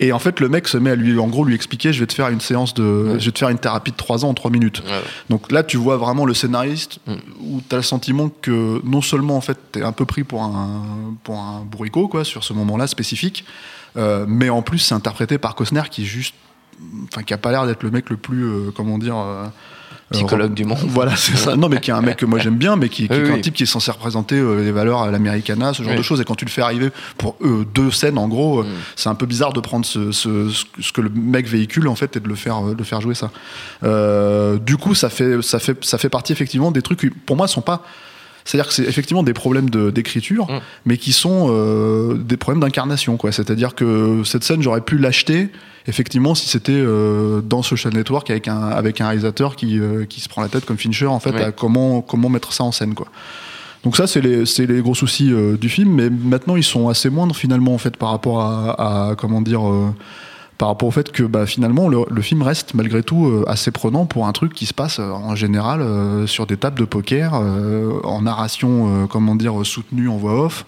Et 0.03 0.11
en 0.13 0.17
fait, 0.19 0.39
le 0.39 0.49
mec 0.49 0.67
se 0.67 0.79
met 0.79 0.89
à 0.89 0.95
lui, 0.95 1.19
en 1.19 1.27
gros, 1.27 1.45
lui 1.45 1.53
expliquer, 1.53 1.93
je 1.93 1.99
vais 1.99 2.07
te 2.07 2.13
faire 2.13 2.29
une 2.29 2.41
séance 2.41 2.73
de, 2.73 3.19
je 3.19 3.25
vais 3.25 3.31
te 3.31 3.37
faire 3.37 3.49
une 3.49 3.59
thérapie 3.59 3.91
de 3.91 3.95
3 3.97 4.25
ans 4.25 4.29
en 4.29 4.33
3 4.33 4.49
minutes. 4.49 4.81
Ouais. 4.87 5.01
Donc 5.29 5.51
là, 5.51 5.61
tu 5.63 5.77
vois 5.77 5.97
vraiment 5.97 6.25
le 6.25 6.33
scénariste 6.33 6.97
Mm. 7.05 7.13
où 7.41 7.61
tu 7.67 7.75
as 7.75 7.77
le 7.77 7.83
sentiment 7.83 8.29
que 8.41 8.81
non 8.83 9.01
seulement 9.03 9.37
en 9.37 9.41
fait 9.41 9.57
t'es 9.71 9.83
un 9.83 9.91
peu 9.91 10.05
pris 10.05 10.23
pour 10.23 10.41
un 10.41 10.81
pour 11.23 11.37
un 11.37 11.61
bourricot 11.69 12.07
quoi 12.07 12.23
sur 12.23 12.43
ce 12.43 12.53
moment-là 12.53 12.87
spécifique, 12.87 13.45
euh, 13.95 14.25
mais 14.27 14.49
en 14.49 14.63
plus 14.63 14.79
c'est 14.79 14.95
interprété 14.95 15.37
par 15.37 15.53
Costner 15.53 15.83
qui 15.91 16.01
est 16.01 16.05
juste, 16.05 16.33
enfin 17.11 17.21
qui 17.21 17.33
a 17.35 17.37
pas 17.37 17.51
l'air 17.51 17.67
d'être 17.67 17.83
le 17.83 17.91
mec 17.91 18.09
le 18.09 18.17
plus 18.17 18.43
euh, 18.43 18.71
comment 18.75 18.97
dire. 18.97 19.17
euh, 19.17 19.45
Psychologue 20.11 20.51
euh, 20.51 20.55
du 20.55 20.65
monde. 20.65 20.79
Voilà, 20.87 21.15
c'est 21.15 21.35
ça. 21.37 21.55
Non, 21.55 21.69
mais 21.69 21.79
qui 21.79 21.89
est 21.91 21.93
un 21.93 22.01
mec 22.01 22.17
que 22.17 22.25
moi 22.25 22.39
j'aime 22.39 22.57
bien, 22.57 22.75
mais 22.75 22.89
qui, 22.89 23.07
qui 23.07 23.13
Oui, 23.17 23.19
est 23.27 23.29
un 23.31 23.33
oui. 23.35 23.41
type 23.41 23.53
qui 23.53 23.63
est 23.63 23.65
censé 23.67 23.91
représenter 23.91 24.35
euh, 24.35 24.61
les 24.63 24.71
valeurs 24.71 25.01
à 25.01 25.11
l'americana, 25.11 25.73
ce 25.73 25.83
genre 25.83 25.91
Oui. 25.93 25.97
de 25.97 26.01
choses. 26.03 26.19
Et 26.21 26.25
quand 26.25 26.35
tu 26.35 26.45
le 26.45 26.51
fais 26.51 26.61
arriver 26.61 26.89
pour 27.17 27.35
eux, 27.41 27.65
deux 27.73 27.91
scènes, 27.91 28.17
en 28.17 28.27
gros, 28.27 28.59
euh, 28.59 28.63
Mm. 28.63 28.67
c'est 28.95 29.09
un 29.09 29.15
peu 29.15 29.25
bizarre 29.25 29.53
de 29.53 29.59
prendre 29.59 29.85
ce, 29.85 30.11
ce, 30.11 30.49
ce- 30.49 30.65
ce 30.79 30.91
que 30.91 31.01
le 31.01 31.09
mec 31.09 31.47
véhicule 31.47 31.87
en 31.87 31.95
fait 31.95 32.15
et 32.17 32.19
de 32.19 32.27
le 32.27 32.35
faire, 32.35 32.61
de 32.61 32.73
le 32.77 32.83
faire 32.83 33.01
jouer 33.01 33.15
ça. 33.15 33.31
Du 34.59 34.77
coup, 34.77 34.95
ça 34.95 35.09
fait, 35.09 35.41
ça 35.41 35.59
fait, 35.59 35.83
ça 35.83 35.97
fait 35.97 36.09
partie 36.09 36.31
effectivement 36.33 36.71
des 36.71 36.81
trucs 36.81 36.99
qui, 36.99 37.09
pour 37.09 37.35
moi, 37.35 37.47
sont 37.47 37.61
pas. 37.61 37.83
C'est-à-dire 38.45 38.67
que 38.67 38.73
c'est 38.73 38.83
effectivement 38.85 39.23
des 39.23 39.33
problèmes 39.33 39.69
de- 39.69 39.91
d'écriture, 39.91 40.47
Mm. 40.49 40.59
mais 40.85 40.97
qui 40.97 41.11
sont 41.13 41.47
euh, 41.49 42.15
des 42.15 42.37
problèmes 42.37 42.61
d'incarnation. 42.61 43.17
quoi. 43.17 43.31
C'est-à-dire 43.31 43.75
que 43.75 44.23
cette 44.25 44.43
scène, 44.43 44.61
j'aurais 44.61 44.81
pu 44.81 44.97
l'acheter, 44.97 45.49
effectivement, 45.87 46.35
si 46.35 46.47
c'était 46.47 46.71
euh, 46.73 47.41
dans 47.41 47.61
Social 47.63 47.93
Network 47.93 48.29
avec 48.29 48.47
un, 48.47 48.61
avec 48.61 49.01
un 49.01 49.07
réalisateur 49.07 49.55
qui, 49.55 49.79
euh, 49.79 50.05
qui 50.05 50.21
se 50.21 50.29
prend 50.29 50.41
la 50.41 50.47
tête 50.49 50.65
comme 50.65 50.77
Fincher, 50.77 51.07
en 51.07 51.19
fait, 51.19 51.31
Ouais. 51.31 51.43
à 51.43 51.51
comment, 51.51 52.01
comment 52.01 52.29
mettre 52.29 52.53
ça 52.53 52.63
en 52.63 52.71
scène. 52.71 52.93
quoi. 52.93 53.07
Donc 53.83 53.97
ça, 53.97 54.05
c'est 54.05 54.21
les, 54.21 54.43
les 54.67 54.81
gros 54.81 54.93
soucis 54.93 55.31
euh, 55.33 55.57
du 55.57 55.67
film, 55.69 55.91
mais 55.93 56.09
maintenant, 56.09 56.55
ils 56.55 56.63
sont 56.63 56.87
assez 56.89 57.09
moindres, 57.09 57.35
finalement, 57.35 57.73
en 57.73 57.79
fait, 57.79 57.97
par 57.97 58.09
rapport 58.09 58.41
à, 58.41 59.09
à, 59.09 59.15
comment 59.15 59.41
dire... 59.41 59.61
par 60.61 60.67
rapport 60.69 60.89
au 60.89 60.91
fait 60.91 61.11
que 61.11 61.23
bah, 61.23 61.47
finalement 61.47 61.89
le, 61.89 62.01
le 62.07 62.21
film 62.21 62.43
reste 62.43 62.75
malgré 62.75 63.01
tout 63.01 63.25
euh, 63.25 63.43
assez 63.47 63.71
prenant 63.71 64.05
pour 64.05 64.27
un 64.27 64.31
truc 64.31 64.53
qui 64.53 64.67
se 64.67 64.75
passe 64.75 64.99
euh, 64.99 65.09
en 65.09 65.33
général 65.33 65.81
euh, 65.81 66.27
sur 66.27 66.45
des 66.45 66.55
tables 66.55 66.77
de 66.79 66.85
poker 66.85 67.33
euh, 67.33 67.99
en 68.03 68.21
narration 68.21 68.69
euh, 69.05 69.07
comment 69.07 69.33
dire 69.33 69.55
soutenue 69.65 70.07
en 70.07 70.17
voix 70.17 70.39
off. 70.45 70.67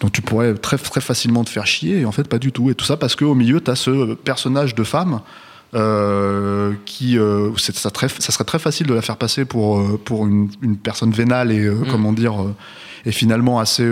Donc 0.00 0.12
tu 0.12 0.20
pourrais 0.20 0.52
très 0.52 0.76
très 0.76 1.00
facilement 1.00 1.44
te 1.44 1.48
faire 1.48 1.66
chier 1.66 2.00
et 2.00 2.04
en 2.04 2.12
fait 2.12 2.28
pas 2.28 2.38
du 2.38 2.52
tout. 2.52 2.68
Et 2.68 2.74
tout 2.74 2.84
ça 2.84 2.98
parce 2.98 3.16
qu'au 3.16 3.34
milieu 3.34 3.62
tu 3.62 3.70
as 3.70 3.74
ce 3.74 4.12
personnage 4.16 4.74
de 4.74 4.84
femme 4.84 5.20
euh, 5.72 6.74
qui 6.84 7.18
euh, 7.18 7.56
ça, 7.56 7.90
très- 7.90 8.10
ça 8.10 8.32
serait 8.32 8.44
très 8.44 8.58
facile 8.58 8.86
de 8.86 8.92
la 8.92 9.00
faire 9.00 9.16
passer 9.16 9.46
pour 9.46 9.82
pour 10.04 10.26
une, 10.26 10.50
une 10.60 10.76
personne 10.76 11.12
vénale 11.12 11.52
et 11.52 11.64
euh, 11.64 11.76
comment 11.90 12.12
dire 12.12 12.34
et 13.06 13.12
finalement 13.12 13.60
assez 13.60 13.90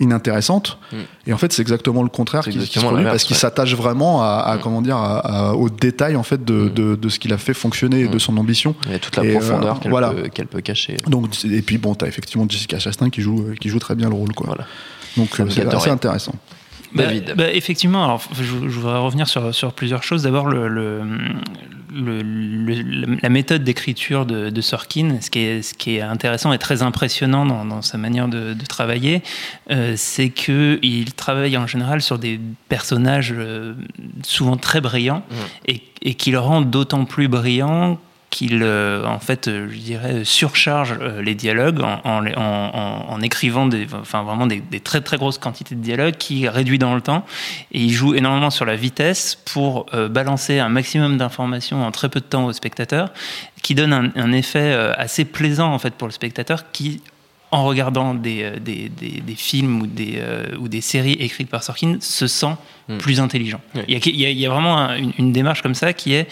inintéressante 0.00 0.78
Mm. 0.92 0.96
et 1.28 1.32
en 1.32 1.38
fait 1.38 1.52
c'est 1.52 1.62
exactement 1.62 2.02
le 2.02 2.08
contraire 2.08 2.42
qui, 2.42 2.50
qui 2.50 2.56
se 2.56 2.60
exactement 2.62 2.88
produit 2.90 3.06
parce 3.06 3.24
qu'il 3.24 3.34
ouais. 3.34 3.40
s'attache 3.40 3.74
vraiment 3.74 4.22
à, 4.22 4.38
à, 4.38 4.56
Mm. 4.56 4.60
comment 4.60 4.82
dire 4.82 4.96
à, 4.96 5.18
à- 5.50 5.52
au 5.54 5.68
détail 5.68 6.16
en 6.16 6.22
fait 6.22 6.44
de, 6.44 6.54
Mm. 6.54 6.70
de, 6.74 6.94
de 6.96 7.08
ce 7.08 7.18
qu'il 7.18 7.32
a 7.32 7.38
fait 7.38 7.54
fonctionner 7.54 8.00
et 8.00 8.08
de 8.08 8.18
son 8.18 8.36
ambition 8.36 8.74
Il 8.86 8.92
y 8.92 8.94
a 8.94 8.98
toute 8.98 9.16
la 9.16 9.24
Et, 9.24 9.32
profondeur 9.32 9.76
euh, 9.76 9.78
qu'elle 9.80 9.90
voilà. 9.90 10.10
peut, 10.10 10.28
qu'elle 10.28 10.46
peut 10.46 10.60
cacher. 10.60 10.96
donc 11.06 11.26
et 11.44 11.62
puis 11.62 11.78
bon 11.78 11.94
t'as 11.94 12.06
effectivement 12.06 12.46
Jessica 12.48 12.78
Chastain 12.78 13.10
qui 13.10 13.20
joue 13.22 13.54
qui 13.60 13.68
joue 13.68 13.78
très 13.78 13.94
bien 13.94 14.08
le 14.08 14.14
rôle 14.14 14.32
quoi 14.32 14.46
Voilà. 14.48 14.66
donc 15.16 15.38
euh, 15.40 15.46
c'est 15.50 15.72
assez 15.74 15.90
intéressant 15.90 16.34
David. 16.94 17.34
bah, 17.36 17.52
effectivement, 17.52 18.04
alors 18.04 18.22
je, 18.34 18.42
je 18.42 18.52
voudrais 18.78 18.98
revenir 18.98 19.28
sur, 19.28 19.54
sur 19.54 19.72
plusieurs 19.72 20.02
choses. 20.02 20.22
D'abord, 20.24 20.46
le, 20.48 20.68
le- 20.68 21.02
le- 21.92 22.22
le- 22.22 23.18
la 23.20 23.28
méthode 23.28 23.64
d'écriture 23.64 24.24
de, 24.26 24.50
de 24.50 24.60
Sorkin, 24.60 25.16
ce 25.20 25.28
qui, 25.30 25.40
est, 25.40 25.62
ce 25.62 25.74
qui 25.74 25.96
est 25.96 26.00
intéressant 26.02 26.52
et 26.52 26.58
très 26.58 26.82
impressionnant 26.82 27.44
dans, 27.46 27.64
dans 27.64 27.82
sa 27.82 27.98
manière 27.98 28.28
de, 28.28 28.54
de 28.54 28.64
travailler, 28.66 29.22
euh, 29.70 29.94
c'est 29.96 30.30
qu'il 30.30 31.12
travaille 31.14 31.56
en 31.56 31.66
général 31.66 32.00
sur 32.00 32.18
des 32.18 32.38
personnages 32.68 33.34
euh, 33.36 33.74
souvent 34.22 34.56
très 34.56 34.80
brillants 34.80 35.24
et, 35.66 35.82
et 36.02 36.14
qui 36.14 36.30
le 36.30 36.38
rend 36.38 36.60
d'autant 36.60 37.04
plus 37.04 37.26
brillants 37.28 37.98
qu'il, 38.30 38.62
euh, 38.62 39.04
en 39.04 39.18
fait, 39.18 39.48
euh, 39.48 39.68
je 39.68 39.76
dirais, 39.76 40.24
surcharge 40.24 40.96
euh, 41.00 41.20
les 41.20 41.34
dialogues 41.34 41.82
en, 41.82 43.20
écrivant 43.22 43.66
des, 43.66 43.86
enfin, 43.92 44.22
vraiment 44.22 44.46
des, 44.46 44.62
très 44.80 45.00
très 45.00 45.18
grosses 45.18 45.38
quantités 45.38 45.74
de 45.74 45.80
dialogues 45.80 46.14
qui 46.16 46.48
réduit 46.48 46.78
dans 46.78 46.94
le 46.94 47.00
temps. 47.00 47.26
Et 47.72 47.80
il 47.80 47.92
joue 47.92 48.14
énormément 48.14 48.50
sur 48.50 48.64
la 48.64 48.76
vitesse 48.76 49.36
pour 49.52 49.86
euh, 49.92 50.08
balancer 50.08 50.60
un 50.60 50.68
maximum 50.68 51.18
d'informations 51.18 51.84
en 51.84 51.90
très 51.90 52.08
peu 52.08 52.20
de 52.20 52.24
temps 52.24 52.46
au 52.46 52.52
spectateur, 52.52 53.12
qui 53.62 53.74
donne 53.74 53.92
un, 53.92 54.10
un 54.14 54.32
effet 54.32 54.72
assez 54.96 55.26
plaisant 55.26 55.72
en 55.74 55.78
fait 55.78 55.94
pour 55.94 56.08
le 56.08 56.12
spectateur 56.12 56.70
qui 56.72 57.02
en 57.52 57.64
regardant 57.64 58.14
des, 58.14 58.42
euh, 58.44 58.58
des, 58.60 58.88
des- 58.88 59.20
des 59.20 59.34
films 59.34 59.82
ou 59.82 59.86
des, 59.86 60.14
euh, 60.18 60.46
ou 60.58 60.68
des 60.68 60.80
séries 60.80 61.12
écrites 61.14 61.48
par 61.50 61.62
Sorkin, 61.62 61.96
se 62.00 62.26
sent 62.26 62.54
Mm. 62.88 62.96
plus 62.98 63.20
intelligent. 63.20 63.60
Oui. 63.76 63.82
Il, 63.86 63.94
y 63.94 63.96
a, 63.96 64.00
il 64.04 64.16
y 64.20 64.26
a- 64.26 64.30
il 64.30 64.38
y 64.38 64.46
a 64.46 64.50
vraiment 64.50 64.76
un- 64.76 64.96
une, 64.96 65.12
une 65.16 65.32
démarche 65.32 65.62
comme 65.62 65.76
ça 65.76 65.92
qui 65.92 66.12
est 66.14 66.26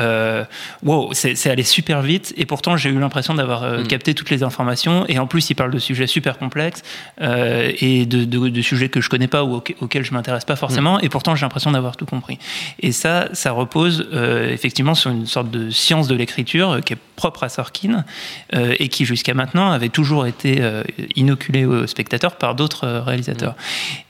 euh, 0.00 0.42
wow, 0.82 1.10
c'est 1.12 1.46
allé 1.50 1.62
super 1.62 2.02
vite 2.02 2.34
et 2.36 2.46
pourtant 2.46 2.76
j'ai 2.76 2.88
eu 2.90 2.98
l'impression 2.98 3.32
d'avoir 3.34 3.62
euh, 3.62 3.84
Mm. 3.84 3.86
capté 3.86 4.14
toutes 4.14 4.30
les 4.30 4.42
informations 4.42 5.04
et 5.08 5.20
en 5.20 5.28
plus 5.28 5.50
il 5.50 5.54
parle 5.54 5.70
de 5.70 5.78
sujets 5.78 6.08
super 6.08 6.36
complexes 6.38 6.82
euh, 7.20 7.70
et 7.78 8.06
de, 8.06 8.24
de- 8.24 8.48
de 8.48 8.62
sujets 8.62 8.88
que 8.88 9.00
je 9.00 9.08
connais 9.08 9.28
pas 9.28 9.44
ou 9.44 9.54
auxquels, 9.80 10.04
je 10.04 10.12
m'intéresse 10.12 10.44
pas 10.44 10.56
forcément 10.56 10.98
et 10.98 11.08
pourtant 11.08 11.36
j'ai 11.36 11.42
l'impression 11.44 11.70
d'avoir 11.70 11.96
tout 11.96 12.06
compris. 12.06 12.38
Et 12.80 12.90
ça, 12.90 13.28
ça 13.32 13.52
repose 13.52 14.08
effectivement 14.50 14.94
sur 14.96 15.10
une 15.12 15.26
sorte 15.26 15.50
de 15.50 15.70
science 15.70 16.08
de 16.08 16.16
l'écriture 16.16 16.80
qui 16.84 16.94
est 16.94 16.98
propre 17.14 17.44
à 17.44 17.48
Sorkin 17.48 18.04
et 18.52 18.88
qui 18.88 19.04
jusqu'à 19.04 19.34
maintenant 19.34 19.70
avait 19.70 19.90
toujours 19.90 20.26
été 20.26 20.59
euh, 20.62 20.82
inoculée 21.16 21.64
aux 21.64 21.86
spectateurs 21.86 22.36
par 22.36 22.54
d'autres 22.54 22.84
euh, 22.84 23.02
réalisateurs. 23.02 23.54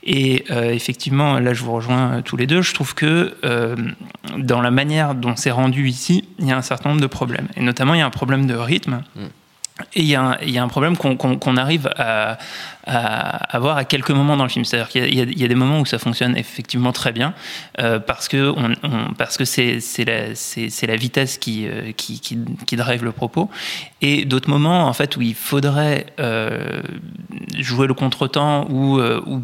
Et 0.03 0.45
euh, 0.51 0.71
effectivement, 0.71 1.39
là 1.39 1.53
je 1.53 1.63
vous 1.63 1.71
rejoins 1.71 2.21
tous 2.21 2.37
les 2.37 2.47
deux, 2.47 2.61
je 2.61 2.73
trouve 2.73 2.93
que 2.95 3.35
dans 4.37 4.61
la 4.61 4.71
manière 4.71 5.15
dont 5.15 5.35
c'est 5.35 5.51
rendu 5.51 5.87
ici, 5.87 6.25
il 6.39 6.47
y 6.47 6.51
a 6.51 6.57
un 6.57 6.61
certain 6.61 6.89
nombre 6.89 7.01
de 7.01 7.07
problèmes. 7.07 7.47
Et 7.55 7.61
notamment, 7.61 7.93
il 7.93 7.99
y 7.99 8.01
a 8.01 8.05
un 8.05 8.11
problème 8.11 8.47
de 8.47 8.55
rythme. 8.55 9.01
Et 9.93 10.01
il 10.01 10.07
y, 10.07 10.15
a 10.15 10.63
un, 10.63 10.67
problème 10.67 10.97
qu'on 10.97 11.57
arrive 11.57 11.89
à, 11.97 12.37
à 12.85 13.55
avoir 13.55 13.77
à 13.77 13.85
quelques 13.85 14.11
moments 14.11 14.37
dans 14.37 14.43
le 14.43 14.49
film. 14.49 14.65
C'est-à-dire 14.65 14.89
qu'il 14.89 15.13
y, 15.13 15.43
a- 15.43 15.47
des 15.47 15.55
moments 15.55 15.79
où 15.79 15.85
ça 15.85 15.99
fonctionne 15.99 16.35
effectivement 16.37 16.91
très 16.91 17.11
bien, 17.11 17.33
euh, 17.79 17.99
parce 17.99 18.27
que 18.27 18.53
c'est 19.45 20.05
la, 20.05 20.95
vitesse 20.95 21.37
qui, 21.37 21.67
euh, 21.67 21.91
qui, 21.91 22.75
drive 22.75 23.03
le 23.03 23.11
propos. 23.11 23.49
Et 24.01 24.25
d'autres 24.25 24.49
moments, 24.49 24.87
en 24.87 24.93
fait, 24.93 25.17
où 25.17 25.21
il 25.21 25.35
faudrait 25.35 26.07
euh, 26.19 26.81
jouer 27.59 27.87
le 27.87 27.93
contretemps 27.93 28.67
ou, 28.69 28.99
ou 28.99 29.43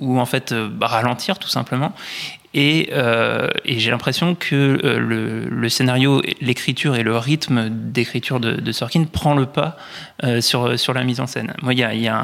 ou 0.00 0.18
en 0.18 0.26
fait 0.26 0.54
ralentir 0.80 1.38
tout 1.38 1.48
simplement. 1.48 1.92
Et, 2.60 2.88
euh, 2.92 3.46
et 3.64 3.78
j'ai 3.78 3.92
l'impression 3.92 4.34
que 4.34 4.80
euh, 4.82 4.98
le, 4.98 5.44
le 5.48 5.68
scénario, 5.68 6.20
l'écriture 6.40 6.96
et 6.96 7.04
le 7.04 7.16
rythme 7.16 7.68
d'écriture 7.70 8.40
de, 8.40 8.54
de 8.54 8.72
Sorkin 8.72 9.04
prend 9.04 9.36
le 9.36 9.46
pas 9.46 9.76
euh, 10.24 10.40
sur, 10.40 10.76
sur 10.76 10.92
la 10.92 11.04
mise 11.04 11.20
en 11.20 11.28
scène. 11.28 11.54
Moi, 11.62 11.72
il 11.74 11.78
y 11.78 11.84
a, 11.84 11.94
y 11.94 12.08
a 12.08 12.16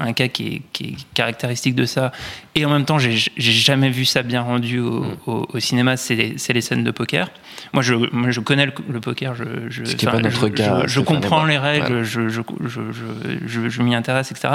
un, 0.00 0.06
un 0.08 0.12
cas 0.14 0.28
qui 0.28 0.46
est, 0.46 0.62
qui 0.72 0.84
est 0.84 0.96
caractéristique 1.12 1.74
de 1.74 1.84
ça, 1.84 2.12
et 2.54 2.64
en 2.64 2.70
même 2.70 2.86
temps, 2.86 2.98
j'ai 2.98 3.14
jamais 3.36 3.90
vu 3.90 4.06
ça 4.06 4.22
bien 4.22 4.40
rendu 4.40 4.78
au, 4.78 5.04
au, 5.26 5.46
au 5.52 5.60
cinéma, 5.60 5.98
c'est 5.98 6.14
les, 6.14 6.36
les 6.54 6.60
scènes 6.62 6.84
de 6.84 6.90
poker. 6.90 7.28
Moi, 7.74 7.82
je, 7.82 7.94
moi, 8.10 8.30
je 8.30 8.40
connais 8.40 8.64
le, 8.64 8.72
le 8.88 9.00
poker, 9.00 9.34
je, 9.34 9.44
je, 9.68 9.84
Ce 9.84 9.96
qui 9.96 10.06
est 10.06 10.10
pas 10.10 10.18
notre 10.18 10.48
je- 10.48 10.52
cas, 10.52 10.80
je, 10.86 10.88
je 10.88 11.00
comprends 11.00 11.44
les 11.44 11.58
règles, 11.58 12.04
je, 12.04 12.28
je, 12.30 12.40
je, 12.64 12.80
je, 12.90 13.46
je- 13.46 13.68
je 13.68 13.82
m'y 13.82 13.94
intéresse, 13.94 14.30
etc. 14.30 14.54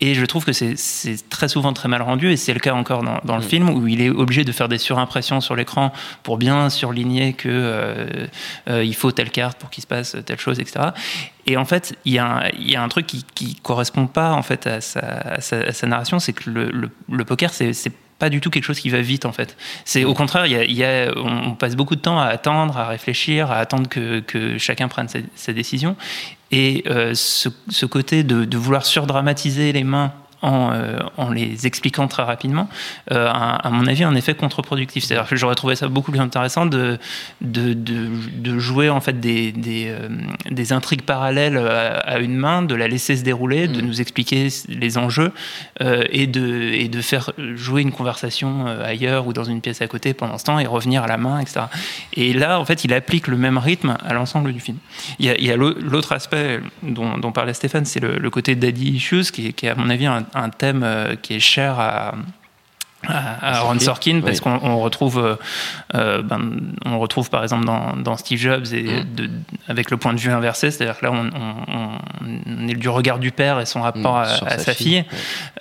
Et 0.00 0.14
je 0.14 0.24
trouve 0.26 0.44
que 0.44 0.52
c'est 0.52 0.76
c'est 0.76 1.28
très 1.30 1.48
souvent 1.48 1.72
très 1.72 1.88
mal 1.88 2.02
rendu, 2.02 2.30
et 2.32 2.36
c'est 2.36 2.52
le 2.52 2.60
cas 2.60 2.74
encore 2.74 3.02
dans, 3.04 3.20
dans 3.24 3.36
le 3.36 3.42
Mm. 3.44 3.48
film, 3.48 3.70
où 3.70 3.86
il 3.86 4.00
est 4.00 4.10
obligé 4.10 4.42
de 4.44 4.52
faire 4.56 4.68
des 4.68 4.78
surimpressions 4.78 5.40
sur 5.40 5.54
l'écran 5.56 5.92
pour 6.22 6.38
bien 6.38 6.70
surligner 6.70 7.32
que 7.32 7.48
euh, 7.48 8.26
euh, 8.68 8.84
il 8.84 8.94
faut 8.94 9.12
telle 9.12 9.30
carte 9.30 9.58
pour 9.58 9.70
qu'il 9.70 9.82
se 9.82 9.86
passe 9.86 10.16
telle 10.24 10.38
chose, 10.38 10.58
etc. 10.58 10.86
Et 11.46 11.56
en 11.56 11.64
fait, 11.64 11.96
il 12.04 12.12
y, 12.12 12.18
a 12.18 12.42
un- 12.82 12.88
truc 12.88 13.06
qui, 13.06 13.24
qui 13.34 13.54
correspond 13.56 14.06
pas 14.06 14.32
en 14.32 14.42
fait 14.42 14.66
à 14.66 14.80
sa, 14.80 15.86
narration, 15.86 16.18
c'est 16.18 16.32
que 16.32 16.50
le, 16.50 16.70
le, 16.70 16.90
le 17.10 17.24
poker, 17.24 17.52
c'est 17.52 17.92
pas 18.18 18.30
du 18.30 18.40
tout 18.40 18.50
quelque 18.50 18.64
chose 18.64 18.80
qui 18.80 18.88
va 18.88 19.00
vite 19.00 19.26
en 19.26 19.32
fait. 19.32 19.56
C'est 19.84 20.04
au 20.04 20.14
contraire, 20.14 20.46
y 20.46 20.74
y 20.74 20.84
a- 20.84 21.12
on, 21.16 21.54
passe 21.54 21.76
beaucoup 21.76 21.96
de 21.96 22.00
temps 22.00 22.18
à 22.18 22.26
attendre, 22.26 22.76
à 22.78 22.88
réfléchir, 22.88 23.50
à 23.50 23.58
attendre 23.58 23.88
que, 23.88 24.56
chacun 24.58 24.88
prenne 24.88 25.08
sa, 25.08 25.52
décision. 25.52 25.96
Et 26.50 26.84
euh, 26.86 27.12
ce, 27.14 27.86
côté 27.86 28.24
de 28.24 28.56
vouloir 28.56 28.84
surdramatiser 28.84 29.72
les 29.72 29.84
mains 29.84 30.12
en, 30.42 30.72
euh, 30.72 30.98
en 31.16 31.30
les 31.30 31.66
expliquant 31.66 32.08
très 32.08 32.22
rapidement, 32.22 32.68
euh, 33.12 33.28
a, 33.28 33.56
à 33.56 33.70
mon 33.70 33.86
avis, 33.86 34.04
un 34.04 34.14
effet 34.14 34.34
contre-productif. 34.34 35.04
C'est-à-dire 35.04 35.28
que 35.28 35.36
j'aurais 35.36 35.54
trouvé 35.54 35.76
ça 35.76 35.88
beaucoup 35.88 36.10
plus 36.10 36.20
intéressant 36.20 36.66
de, 36.66 36.98
de, 37.40 37.72
de, 37.72 38.08
de 38.36 38.58
jouer 38.58 38.90
en 38.90 39.00
fait 39.00 39.18
des, 39.18 39.52
des, 39.52 39.86
euh, 39.88 40.08
des 40.50 40.72
intrigues 40.72 41.02
parallèles 41.02 41.56
à, 41.56 41.98
à 41.98 42.18
une 42.18 42.36
main, 42.36 42.62
de 42.62 42.74
la 42.74 42.88
laisser 42.88 43.16
se 43.16 43.22
dérouler, 43.22 43.68
de 43.68 43.80
nous 43.80 44.00
expliquer 44.00 44.48
les 44.68 44.98
enjeux 44.98 45.32
euh, 45.80 46.04
et, 46.10 46.26
de, 46.26 46.70
et 46.72 46.88
de 46.88 47.00
faire 47.00 47.32
jouer 47.54 47.82
une 47.82 47.92
conversation 47.92 48.66
euh, 48.66 48.84
ailleurs 48.84 49.26
ou 49.26 49.32
dans 49.32 49.44
une 49.44 49.60
pièce 49.60 49.80
à 49.82 49.86
côté 49.86 50.14
pendant 50.14 50.38
ce 50.38 50.44
temps 50.44 50.58
et 50.58 50.66
revenir 50.66 51.02
à 51.02 51.06
la 51.06 51.16
main, 51.16 51.40
etc. 51.40 51.60
Et 52.14 52.32
là, 52.32 52.60
en 52.60 52.64
fait, 52.64 52.84
il 52.84 52.92
applique 52.92 53.28
le 53.28 53.36
même 53.36 53.58
rythme 53.58 53.96
à 54.04 54.14
l'ensemble 54.14 54.52
du 54.52 54.60
film. 54.60 54.78
Il 55.18 55.26
y 55.26 55.50
a, 55.50 55.56
l'autre 55.56 56.12
aspect 56.12 56.60
dont, 56.82 57.18
dont 57.18 57.32
parlait 57.32 57.54
Stéphane, 57.54 57.84
c'est 57.84 58.00
le, 58.00 58.18
le 58.18 58.30
côté 58.30 58.54
daddy 58.54 58.90
issues, 58.90 59.30
qui 59.32 59.48
est, 59.48 59.52
qui 59.52 59.66
est, 59.66 59.70
à 59.70 59.74
mon 59.74 59.88
avis 59.88 60.06
un, 60.06 60.25
un 60.34 60.50
thème 60.50 60.82
euh, 60.82 61.16
qui 61.16 61.34
est 61.34 61.40
cher 61.40 61.78
à, 61.78 62.14
à, 63.08 63.56
à 63.56 63.60
Ron 63.60 63.78
Sorkin 63.78 64.20
parce 64.20 64.38
Oui. 64.38 64.42
qu'on 64.42 64.60
on 64.62 64.80
retrouve 64.80 65.18
euh, 65.18 65.36
euh, 65.94 66.22
ben, 66.22 66.40
on 66.84 66.98
retrouve 66.98 67.30
par 67.30 67.42
exemple 67.42 67.64
dans, 67.64 67.96
dans 67.96 68.16
Steve 68.16 68.38
Jobs 68.38 68.66
et 68.72 68.82
Mm. 69.02 69.14
de, 69.14 69.30
avec 69.68 69.90
le 69.90 69.96
point 69.96 70.12
de 70.14 70.18
vue 70.18 70.30
inversé 70.30 70.70
c'est-à-dire 70.70 70.98
que 70.98 71.04
là 71.06 71.12
on, 71.12 71.26
on- 71.26 71.98
on 72.64 72.68
est 72.68 72.74
du 72.74 72.88
regard 72.88 73.18
du 73.18 73.30
père 73.30 73.60
et 73.60 73.66
son 73.66 73.82
rapport 73.82 74.16
Mm, 74.18 74.46
à, 74.46 74.58
sa 74.58 74.72
fille, 74.74 74.86
fille, 74.86 74.96
ouais. 74.98 75.06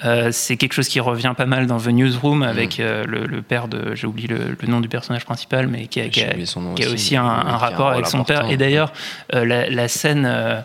Euh, 0.05 0.29
c'est 0.31 0.57
quelque 0.57 0.73
chose 0.73 0.87
qui 0.87 0.99
revient 0.99 1.33
pas 1.37 1.45
mal 1.45 1.67
dans 1.67 1.77
The 1.79 1.87
Newsroom 1.87 2.39
Mm. 2.39 2.43
avec 2.43 2.79
euh, 2.79 3.03
le, 3.07 3.25
le 3.25 3.41
père 3.41 3.67
de 3.67 3.93
j'ai 3.95 4.07
oublié 4.07 4.27
le, 4.27 4.57
le 4.59 4.67
nom 4.67 4.79
du 4.81 4.89
personnage 4.89 5.25
principal 5.25 5.67
mais 5.67 5.87
qui 5.87 6.01
a, 6.01 6.09
qui 6.09 6.23
a- 6.23 6.33
qui 6.33 6.87
aussi, 6.87 7.15
un, 7.15 7.25
rapport 7.57 7.89
avec 7.89 8.07
son 8.07 8.23
père 8.23 8.49
et 8.49 8.57
d'ailleurs 8.57 8.91
la, 9.33 9.69
la 9.69 9.87
scène 9.87 10.25
euh, 10.25 10.61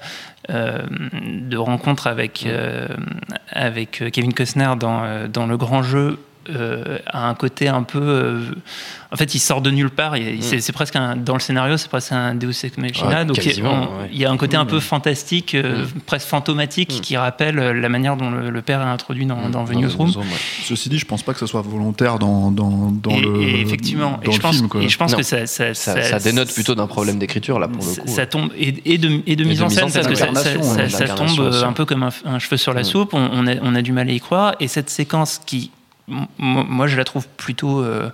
de 0.48 1.56
rencontre 1.56 2.06
avec, 2.06 2.44
euh, 2.46 2.88
avec 3.52 4.02
Kevin 4.12 4.32
Costner 4.34 4.72
dans, 4.78 5.28
dans 5.28 5.46
Le 5.46 5.56
Grand 5.56 5.82
Jeu 5.82 6.18
euh, 6.48 6.98
a 7.06 7.28
un 7.28 7.34
côté 7.34 7.68
un 7.68 7.82
peu. 7.82 7.98
euh, 8.00 8.40
en 9.12 9.16
fait, 9.16 9.34
il 9.34 9.40
sort 9.40 9.60
de 9.60 9.70
nulle 9.70 9.90
part. 9.90 10.14
et 10.14 10.38
C'est 10.40 10.60
c'est 10.60 10.72
presque 10.72 10.94
un, 10.96 11.16
dans 11.16 11.34
le 11.34 11.40
scénario, 11.40 11.76
c'est 11.76 11.88
presque 11.88 12.12
un 12.12 12.34
Deus 12.34 12.50
Ex 12.64 12.78
Machina. 12.78 13.08
Ouais, 13.20 13.24
donc, 13.24 13.36
quasiment, 13.40 13.72
on- 13.90 14.02
ouais. 14.02 14.08
il 14.12 14.18
y 14.18 14.24
a 14.24 14.30
un 14.30 14.36
côté 14.36 14.56
un 14.56 14.64
peu 14.64 14.78
fantastique, 14.80 15.54
euh, 15.54 15.84
presque 16.06 16.28
fantomatique, 16.28 17.00
qui 17.02 17.16
rappelle 17.16 17.56
la 17.56 17.88
manière 17.88 18.16
dont 18.16 18.30
le, 18.30 18.50
le 18.50 18.62
père 18.62 18.80
est 18.80 18.84
introduit 18.84 19.26
dans, 19.26 19.48
dans 19.48 19.64
The 19.64 19.74
Newsroom. 19.74 20.12
Ceci 20.64 20.88
dit, 20.88 20.98
je 20.98 21.06
pense 21.06 21.22
pas 21.22 21.32
que 21.32 21.40
ce 21.40 21.46
soit 21.46 21.62
volontaire 21.62 22.18
dans, 22.18 22.50
dans, 22.50 22.90
dans 22.92 23.10
et, 23.10 23.20
le, 23.20 23.42
et 23.42 23.60
effectivement, 23.60 24.20
dans 24.24 24.30
et 24.30 24.32
je 24.32 24.36
le 24.38 24.42
pense, 24.42 24.56
film. 24.56 24.68
Quoi. 24.68 24.82
et 24.82 24.88
je 24.88 24.96
pense 24.96 25.12
Non. 25.12 25.18
que 25.18 25.24
ça, 25.24 25.46
ça, 25.46 25.74
Ça, 25.74 26.00
ça 26.02 26.18
dénote 26.20 26.52
plutôt 26.52 26.74
d'un 26.74 26.86
problème 26.86 27.18
d'écriture, 27.18 27.58
là, 27.58 27.66
pour 27.68 27.84
le 27.84 28.02
coup. 28.02 28.08
ça 28.08 28.26
tombe 28.26 28.50
et, 28.56 28.74
et 28.84 28.98
de, 28.98 29.20
et 29.26 29.34
de 29.36 29.44
mise 29.44 29.58
de 29.58 29.64
en 29.64 29.66
mise 29.66 29.74
scène 29.76 29.84
en 29.84 29.88
scène, 29.88 30.02
parce 30.04 30.14
que 30.14 30.88
ça, 30.88 31.08
tombe 31.08 31.52
un 31.64 31.72
peu 31.72 31.84
comme 31.84 32.08
un, 32.24 32.38
cheveu 32.38 32.56
sur 32.56 32.72
la 32.74 32.84
soupe. 32.84 33.12
On, 33.12 33.46
a, 33.46 33.54
on 33.62 33.74
a 33.74 33.82
du 33.82 33.92
mal 33.92 34.08
à 34.08 34.12
y 34.12 34.20
croire. 34.20 34.54
Et 34.60 34.68
cette 34.68 34.88
séquence 34.90 35.40
qui, 35.44 35.70
moi, 36.38 36.86
je 36.86 36.96
la 36.96 37.04
trouve 37.04 37.26
plutôt, 37.36 37.80
euh, 37.82 38.10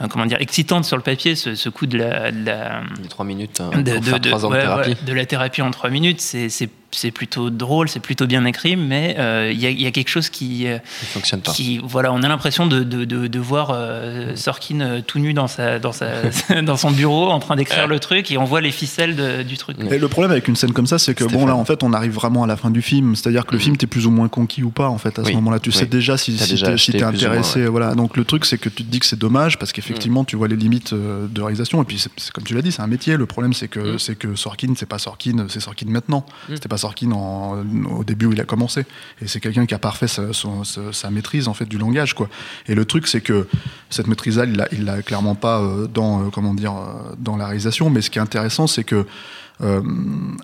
euh, 0.00 0.08
comment 0.08 0.26
dire, 0.26 0.38
excitante 0.40 0.84
sur 0.84 0.96
le 0.96 1.02
papier. 1.02 1.34
Ce, 1.34 1.54
ce 1.54 1.68
coup 1.68 1.86
de 1.86 1.98
la, 1.98 2.30
de 2.32 2.44
la, 2.46 2.82
Les 3.02 3.08
trois 3.08 3.24
minutes 3.24 3.60
hein, 3.60 3.70
de, 3.80 3.92
pour 3.92 4.00
de- 4.00 4.06
faire 4.06 4.20
de- 4.20 4.28
trois 4.28 4.44
ans 4.46 4.50
de 4.50 4.54
ouais, 4.54 4.60
thérapie. 4.62 4.88
ouais, 4.90 4.96
de 5.06 5.12
la 5.12 5.26
thérapie 5.26 5.62
en 5.62 5.70
trois 5.70 5.90
minutes, 5.90 6.20
c'est 6.20 6.68
c'est- 6.94 7.10
plutôt 7.10 7.50
drôle, 7.50 7.88
c'est 7.88 8.00
plutôt 8.00 8.26
bien 8.26 8.44
écrit, 8.44 8.76
mais 8.76 9.16
euh, 9.18 9.50
il 9.52 9.60
y, 9.60 9.66
a, 9.66 9.70
il 9.70 9.80
y 9.80 9.86
a 9.86 9.90
quelque 9.90 10.08
chose 10.08 10.28
qui, 10.30 10.66
euh, 10.66 10.78
fonctionne 11.12 11.40
pas. 11.40 11.52
qui 11.52 11.78
voilà, 11.84 12.12
on 12.12 12.22
a 12.22 12.28
l'impression 12.28 12.66
de, 12.66 12.82
de, 12.82 13.04
de, 13.04 13.26
de 13.26 13.38
voir 13.38 13.70
euh, 13.72 14.34
Sorkin 14.36 14.80
euh, 14.80 15.00
tout 15.06 15.18
nu 15.18 15.32
dans, 15.34 15.46
sa, 15.48 15.78
dans, 15.78 15.92
sa, 15.92 16.06
dans 16.62 16.76
son 16.76 16.90
bureau 16.90 17.28
en 17.30 17.38
train 17.38 17.56
d'écrire 17.56 17.86
le 17.86 18.00
truc 18.00 18.30
et 18.30 18.38
on 18.38 18.44
voit 18.44 18.60
les 18.60 18.72
ficelles 18.72 19.14
de- 19.16 19.42
du 19.42 19.56
truc. 19.56 19.76
Et 19.90 19.98
le 19.98 20.08
problème 20.08 20.32
avec 20.32 20.48
une 20.48 20.56
scène 20.56 20.72
comme 20.72 20.86
ça, 20.86 20.98
c'est 20.98 21.14
que 21.14 21.24
bon 21.24 21.46
là 21.46 21.54
en 21.56 21.64
fait 21.64 21.82
on 21.82 21.92
arrive 21.92 22.12
vraiment 22.12 22.42
à 22.44 22.46
la 22.46 22.56
fin 22.56 22.70
du 22.70 22.82
film, 22.82 23.14
c'est-à-dire 23.16 23.46
que 23.46 23.52
le 23.52 23.58
Mhm. 23.58 23.62
film 23.64 23.76
t'es 23.76 23.86
plus 23.86 24.06
ou 24.06 24.10
moins 24.10 24.28
conquis 24.28 24.62
ou 24.62 24.70
pas 24.70 24.88
en 24.88 24.98
fait 24.98 25.18
à 25.18 25.22
ce 25.22 25.28
Oui. 25.28 25.34
moment-là. 25.36 25.58
Tu 25.60 25.72
sais 25.72 25.86
déjà 25.86 26.16
si, 26.16 26.36
si 26.38 26.60
t'es 26.60 26.76
si 26.78 26.96
moins, 26.96 27.08
intéressé, 27.08 27.62
ouais. 27.62 27.66
voilà. 27.68 27.94
Donc 27.94 28.16
le 28.16 28.24
truc 28.24 28.44
c'est 28.44 28.58
que 28.58 28.68
tu 28.68 28.84
te 28.84 28.90
dis 28.90 28.98
que 28.98 29.06
c'est 29.06 29.18
dommage 29.18 29.58
parce 29.58 29.72
qu'effectivement 29.72 30.24
tu 30.24 30.36
vois 30.36 30.48
les 30.48 30.56
limites 30.56 30.92
euh, 30.92 31.26
de 31.28 31.40
réalisation 31.42 31.80
et 31.82 31.84
puis 31.84 31.98
c'est 31.98 32.10
c'est 32.16 32.32
comme 32.32 32.44
tu 32.44 32.54
l'as 32.54 32.62
dit, 32.62 32.72
c'est 32.72 32.82
un 32.82 32.86
métier. 32.86 33.16
Le 33.16 33.26
problème 33.26 33.52
c'est 33.52 33.68
que 33.68 33.80
Mhm. 33.92 33.98
c'est 33.98 34.16
que 34.18 34.34
Sorkin 34.34 34.72
c'est 34.76 34.86
pas 34.88 34.98
Sorkin, 34.98 35.46
c'est 35.48 35.60
Sorkin 35.60 35.86
maintenant. 35.88 36.24
C'était 36.48 36.68
pas 36.68 36.78
Au 36.84 38.04
début 38.04 38.26
où 38.26 38.32
il 38.32 38.40
a 38.40 38.44
commencé. 38.44 38.84
Et 39.20 39.26
c'est 39.26 39.40
quelqu'un 39.40 39.66
qui 39.66 39.74
a 39.74 39.78
parfait 39.78 40.06
sa, 40.08 41.10
maîtrise 41.10 41.48
en 41.48 41.54
fait 41.54 41.66
du 41.66 41.78
langage 41.78 42.14
quoi. 42.14 42.28
Et 42.66 42.74
le 42.74 42.84
truc 42.84 43.06
c'est 43.06 43.20
que 43.20 43.46
cette 43.90 44.06
maîtrise 44.06 44.38
là 44.38 44.66
il 44.72 44.84
l'a 44.84 45.02
clairement 45.02 45.34
pas 45.34 45.60
euh, 45.60 45.86
dans 45.86 46.22
euh, 46.22 46.30
comment 46.30 46.54
dire 46.54 46.74
euh, 46.74 47.14
dans 47.18 47.36
la 47.36 47.46
réalisation. 47.46 47.90
Mais 47.90 48.02
ce 48.02 48.10
qui 48.10 48.18
est 48.18 48.22
intéressant 48.22 48.66
c'est 48.66 48.84
que 48.84 49.06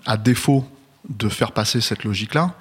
à 0.05 0.15
défaut 0.15 0.65
de 1.09 1.27
faire 1.27 1.51
passer 1.51 1.81
cette 1.81 2.05
logique-là, 2.05 2.55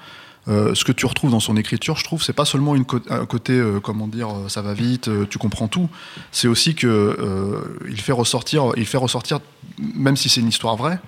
ce 0.49 0.85
que 0.85 0.91
tu 0.91 1.07
retrouves 1.07 1.31
dans 1.31 1.39
son 1.39 1.57
écriture, 1.57 1.97
je 1.97 2.03
trouve, 2.03 2.25
c'est 2.25 2.33
pas 2.33 2.45
seulement 2.45 2.75
une 2.75 2.85
un 3.09 3.25
côté, 3.25 3.63
comment 3.85 4.09
dire, 4.09 4.31
ça 4.49 4.61
va 4.61 4.75
vite, 4.75 5.09
tu 5.29 5.39
comprends 5.39 5.69
tout. 5.69 5.89
C'est 6.33 6.49
aussi 6.49 6.75
que 6.75 7.79
il 7.89 8.01
fait 8.01 8.11
ressortir, 8.11 8.73
il 8.77 8.85
fait 8.85 8.99
ressortir, 8.99 9.39
même 9.79 10.17
si 10.17 10.29
c'est 10.29 10.41
une 10.41 10.49
histoire 10.49 10.75
vraie, 10.75 10.99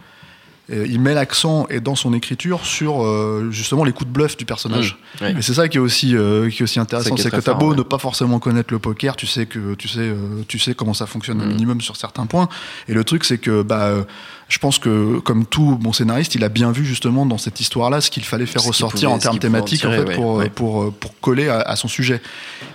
il 0.86 1.00
met 1.00 1.14
l'accent 1.14 1.66
et 1.68 1.80
dans 1.80 1.94
son 1.94 2.14
écriture 2.14 2.64
sur 2.64 3.02
euh, 3.04 3.48
justement 3.50 3.84
les 3.84 3.92
coups 3.92 4.08
de 4.08 4.12
bluff 4.12 4.36
du 4.36 4.44
personnage. 4.44 4.98
Mmh, 5.20 5.24
ouais. 5.24 5.34
Et 5.38 5.42
c'est 5.42 5.54
ça 5.54 5.68
qui 5.68 5.76
est 5.76 5.80
aussi 5.80 6.16
euh, 6.16 6.48
qui 6.50 6.60
est 6.60 6.64
aussi 6.64 6.80
intéressant, 6.80 7.16
C'est 7.16 7.30
que 7.30 7.40
t'as 7.40 7.54
beau 7.54 7.70
ouais. 7.70 7.76
ne 7.76 7.82
pas 7.82 7.98
forcément 7.98 8.38
connaître 8.38 8.72
le 8.72 8.78
poker, 8.78 9.16
tu 9.16 9.26
sais 9.26 9.46
que 9.46 9.74
tu 9.74 9.88
sais 9.88 10.00
euh, 10.00 10.42
tu 10.48 10.58
sais 10.58 10.74
comment 10.74 10.94
ça 10.94 11.06
fonctionne 11.06 11.38
Mmh. 11.38 11.42
au 11.42 11.46
minimum 11.46 11.80
sur 11.80 11.96
certains 11.96 12.26
points. 12.26 12.48
Et 12.88 12.94
le 12.94 13.04
truc 13.04 13.24
c'est 13.24 13.38
que 13.38 13.62
bah 13.62 13.84
euh, 13.86 14.04
je 14.48 14.58
pense 14.58 14.78
que 14.78 15.18
comme 15.20 15.46
tout 15.46 15.76
bon 15.80 15.92
scénariste, 15.92 16.34
il 16.34 16.44
a 16.44 16.48
bien 16.48 16.72
vu 16.72 16.84
justement 16.84 17.24
dans 17.26 17.38
cette 17.38 17.60
histoire-là 17.60 18.00
ce 18.00 18.10
qu'il 18.10 18.24
fallait 18.24 18.46
faire 18.46 18.60
Ce 18.62 18.68
ressortir 18.68 19.08
pouvait- 19.08 19.14
en 19.14 19.18
termes 19.18 19.36
en 19.36 19.38
thématiques 19.38 19.84
en 19.84 19.90
fait 19.90 20.04
ouais, 20.04 20.14
pour 20.14 20.34
ouais. 20.34 20.48
pour 20.50 20.82
euh, 20.82 20.90
pour 20.90 21.18
coller 21.20 21.48
à, 21.48 21.60
à 21.60 21.76
son 21.76 21.88
sujet. 21.88 22.20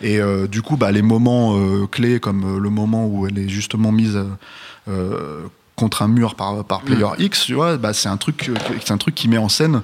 Et 0.02 0.20
euh, 0.20 0.48
du 0.48 0.62
coup 0.62 0.78
bah 0.78 0.92
les 0.92 1.02
moments 1.02 1.56
euh, 1.58 1.86
clés 1.88 2.20
comme 2.20 2.58
euh, 2.58 2.60
le 2.60 2.70
moment 2.70 3.06
où 3.08 3.28
elle 3.28 3.38
est 3.38 3.50
justement 3.50 3.92
mise 3.92 4.16
euh, 4.16 4.26
euh, 4.90 5.42
contre 5.78 6.02
un 6.02 6.08
mur 6.10 6.36
par, 6.36 6.66
par 6.66 6.82
Player 6.82 7.06
Mm. 7.18 7.22
X, 7.22 7.46
tu 7.46 7.54
vois, 7.54 7.78
bah, 7.78 7.94
c'est 7.94 8.10
un 8.10 8.18
truc, 8.18 8.50
euh, 8.50 8.56
c'est 8.84 8.92
un 8.92 8.98
truc 8.98 9.16
qui 9.16 9.30
met 9.30 9.38
en 9.38 9.48
scène. 9.48 9.82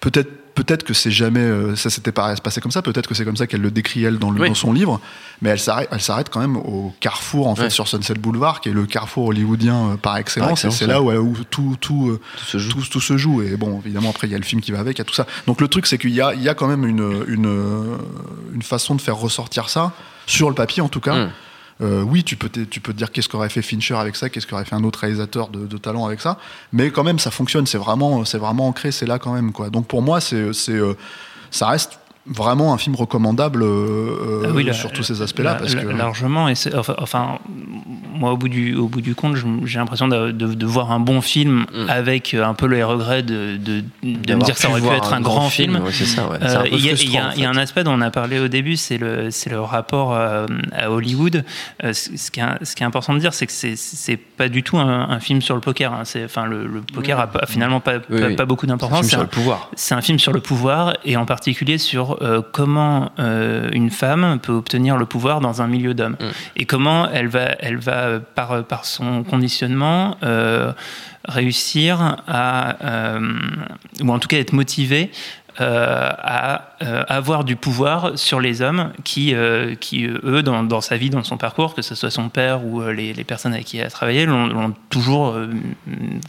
Peut-être, 0.00 0.28
peut-être 0.54 0.82
que 0.82 0.92
c'est 0.92 1.12
jamais, 1.12 1.38
euh, 1.38 1.76
ça 1.76 1.88
s'était 1.90 2.10
pas 2.10 2.34
passé 2.36 2.60
comme 2.60 2.72
ça. 2.72 2.82
Peut-être 2.82 3.06
que 3.08 3.14
c'est 3.14 3.24
comme 3.24 3.36
ça 3.36 3.46
qu'elle 3.46 3.60
le 3.60 3.70
décrit 3.70 4.02
elle 4.02 4.18
dans, 4.18 4.32
le, 4.32 4.40
Oui. 4.40 4.48
dans 4.48 4.54
son 4.56 4.72
livre. 4.72 5.00
Mais 5.40 5.50
elle 5.50 5.60
s'arrête, 5.60 5.88
elle 5.92 6.00
s'arrête 6.00 6.28
quand 6.28 6.40
même 6.40 6.56
au 6.56 6.92
carrefour 6.98 7.46
en 7.46 7.54
fait 7.54 7.62
Ouais. 7.64 7.70
sur 7.70 7.86
Sunset 7.86 8.14
Boulevard, 8.14 8.60
qui 8.60 8.68
est 8.70 8.72
le 8.72 8.84
carrefour 8.86 9.26
hollywoodien 9.26 9.90
euh, 9.92 9.96
par 9.96 10.16
excellence. 10.16 10.50
excellence, 10.64 10.74
et 10.74 10.78
c'est 10.78 10.86
ouais. 10.86 11.14
là 11.14 11.22
où, 11.22 11.30
où 11.30 11.36
tout, 11.48 11.76
tout, 11.80 12.08
euh, 12.10 12.20
Tout 12.50 12.58
se 12.58 12.88
tout 12.90 13.00
se 13.00 13.16
joue. 13.16 13.42
Et 13.42 13.56
bon, 13.56 13.80
évidemment, 13.84 14.10
après, 14.10 14.26
il 14.26 14.32
y 14.32 14.34
a 14.34 14.38
le 14.38 14.44
film 14.44 14.60
qui 14.60 14.72
va 14.72 14.80
avec, 14.80 14.98
il 14.98 15.00
y 15.00 15.02
a 15.02 15.04
tout 15.04 15.14
ça. 15.14 15.26
Donc 15.46 15.60
le 15.60 15.68
truc, 15.68 15.86
c'est 15.86 15.98
qu'il 15.98 16.10
y 16.10 16.20
a, 16.20 16.34
il 16.34 16.42
y 16.42 16.48
a 16.48 16.54
quand 16.54 16.66
même 16.66 16.84
une, 16.84 17.24
une, 17.28 17.96
une 18.54 18.62
façon 18.62 18.96
de 18.96 19.00
faire 19.00 19.16
ressortir 19.16 19.68
ça, 19.68 19.92
sur 20.26 20.48
le 20.48 20.56
papier 20.56 20.82
en 20.82 20.88
tout 20.88 21.00
cas. 21.00 21.14
Mm. 21.26 21.30
Euh, 21.80 22.02
oui, 22.02 22.24
tu 22.24 22.36
peux, 22.36 22.48
tu 22.48 22.80
peux 22.80 22.92
te 22.92 22.98
dire 22.98 23.12
qu'est-ce 23.12 23.28
qu'aurait 23.28 23.48
fait 23.48 23.62
Fincher 23.62 23.94
avec 23.94 24.16
ça, 24.16 24.28
qu'est-ce 24.28 24.46
qu'aurait 24.46 24.64
fait 24.64 24.74
un 24.74 24.82
autre 24.82 24.98
réalisateur 25.00 25.48
de, 25.48 25.66
de 25.66 25.78
talent 25.78 26.06
avec 26.06 26.20
ça, 26.20 26.38
mais 26.72 26.90
quand 26.90 27.04
même 27.04 27.18
ça 27.18 27.30
fonctionne, 27.30 27.66
c'est 27.66 27.78
vraiment, 27.78 28.24
c'est 28.24 28.38
vraiment 28.38 28.66
ancré, 28.66 28.90
c'est 28.90 29.06
là 29.06 29.18
quand 29.18 29.32
même 29.32 29.52
quoi. 29.52 29.70
Donc 29.70 29.86
pour 29.86 30.02
moi, 30.02 30.20
c'est, 30.20 30.52
c'est, 30.52 30.72
euh, 30.72 30.94
ça 31.50 31.68
reste 31.68 32.00
vraiment 32.28 32.72
un 32.74 32.78
film 32.78 32.94
recommandable 32.96 33.62
euh, 33.62 34.42
Ah 34.46 34.48
oui, 34.54 34.64
la- 34.64 34.72
sur 34.72 34.92
tous 34.92 35.02
ces 35.02 35.22
aspects-là. 35.22 35.52
la- 35.54 35.58
parce 35.58 35.74
la- 35.74 35.82
que 35.82 35.88
largement. 35.88 36.48
Et 36.48 36.54
enfin, 36.76 36.94
enfin, 36.98 37.38
moi, 38.14 38.32
au 38.32 38.36
bout 38.36 38.48
du, 38.48 38.74
au 38.74 38.86
bout 38.88 39.00
du 39.00 39.14
compte, 39.14 39.36
j'ai 39.64 39.78
l'impression 39.78 40.08
de, 40.08 40.30
de- 40.30 40.54
de 40.54 40.66
voir 40.66 40.92
un 40.92 41.00
bon 41.00 41.20
film 41.20 41.66
avec 41.88 42.34
euh, 42.34 42.44
un 42.44 42.54
peu 42.54 42.66
les 42.66 42.82
regrets 42.82 43.22
de, 43.22 43.56
de, 43.56 43.82
de 44.02 44.34
me 44.34 44.42
dire 44.42 44.54
que 44.54 44.60
ça 44.60 44.70
aurait 44.70 44.80
pu 44.80 44.88
être 44.88 45.12
un, 45.12 45.20
grand, 45.20 45.48
film. 45.48 45.76
ouais, 45.76 45.90
c'est 45.92 46.04
ça, 46.06 46.28
ouais. 46.28 46.38
C'est 46.40 46.46
Euh, 46.48 46.60
un 46.60 46.64
Il 46.66 46.72
y, 46.72 46.74
a- 46.74 46.76
il 46.78 46.84
y 46.84 46.88
a- 46.90 46.96
frustrant, 46.96 47.28
en 47.28 47.32
il 47.36 47.40
y 47.42 47.44
a 47.44 47.50
un 47.50 47.56
aspect 47.56 47.84
dont 47.84 47.92
on 47.92 48.00
a 48.00 48.10
parlé 48.10 48.38
au 48.38 48.48
début, 48.48 48.76
c'est 48.76 48.98
le, 48.98 49.30
c'est 49.30 49.50
le 49.50 49.60
rapport 49.60 50.14
euh, 50.14 50.46
à 50.72 50.90
Hollywood. 50.90 51.44
Euh, 51.84 51.92
ce, 51.92 52.30
qui 52.30 52.40
est, 52.40 52.64
ce 52.64 52.74
qui 52.74 52.82
est 52.82 52.86
important 52.86 53.14
de 53.14 53.18
dire, 53.18 53.32
c'est 53.34 53.46
que 53.46 53.52
c'est, 53.52 53.76
c'est 53.76 54.16
pas 54.16 54.48
du 54.48 54.62
tout 54.62 54.78
un, 54.78 55.08
un 55.10 55.20
film 55.20 55.40
sur 55.40 55.54
le 55.54 55.60
poker. 55.60 55.92
hein. 55.92 56.00
C'est, 56.04 56.24
enfin, 56.24 56.46
le, 56.46 56.66
le 56.66 56.80
poker 56.80 57.18
a, 57.20 57.26
pas- 57.28 57.46
finalement 57.46 57.80
pas, 57.80 57.94
Oui, 58.10 58.20
pas, 58.20 58.26
oui. 58.28 58.36
pas 58.36 58.44
beaucoup 58.44 58.66
C'est 58.66 58.72
un 58.72 58.74
d'importance. 58.74 58.98
film 59.00 59.08
sur 59.10 59.18
C'est 59.18 59.24
le 59.24 59.30
pouvoir. 59.30 59.70
c'est 59.74 59.94
un 59.94 60.00
film 60.02 60.18
sur 60.18 60.32
le 60.32 60.40
pouvoir 60.40 60.94
et 61.04 61.16
en 61.16 61.24
particulier 61.26 61.78
sur 61.78 62.17
euh, 62.20 62.42
comment 62.52 63.12
euh, 63.18 63.68
une 63.72 63.90
femme 63.90 64.38
peut 64.40 64.52
obtenir 64.52 64.96
le 64.96 65.06
pouvoir 65.06 65.40
dans 65.40 65.62
un 65.62 65.66
milieu 65.66 65.94
d'hommes 65.94 66.16
Mm. 66.18 66.24
et 66.56 66.64
comment 66.64 67.08
elle 67.10 67.28
va, 67.28 67.44
elle 67.60 67.76
va 67.76 68.20
par, 68.34 68.64
par 68.64 68.84
son 68.84 69.22
conditionnement 69.24 70.16
euh, 70.22 70.72
réussir 71.26 72.16
à, 72.26 73.18
ou 74.02 74.10
en 74.10 74.18
tout 74.18 74.28
cas 74.28 74.38
être 74.38 74.52
motivée 74.52 75.10
à 75.60 76.70
euh, 76.82 77.04
avoir 77.08 77.44
du 77.44 77.56
pouvoir 77.56 78.18
sur 78.18 78.40
les 78.40 78.62
hommes 78.62 78.92
qui, 79.04 79.34
euh, 79.34 79.74
qui 79.74 80.06
eux, 80.06 80.42
dans, 80.42 80.62
dans 80.62 80.80
sa 80.80 80.96
vie, 80.96 81.10
dans 81.10 81.24
son 81.24 81.36
parcours, 81.36 81.74
que 81.74 81.82
ce 81.82 81.94
soit 81.94 82.10
son 82.10 82.28
père 82.28 82.64
ou 82.64 82.80
euh, 82.80 82.92
les, 82.92 83.12
les 83.12 83.24
personnes 83.24 83.52
avec 83.52 83.66
qui 83.66 83.78
il 83.78 83.82
a 83.82 83.90
travaillé, 83.90 84.26
l'ont 84.26 84.74
toujours 84.90 85.30
euh, 85.30 85.48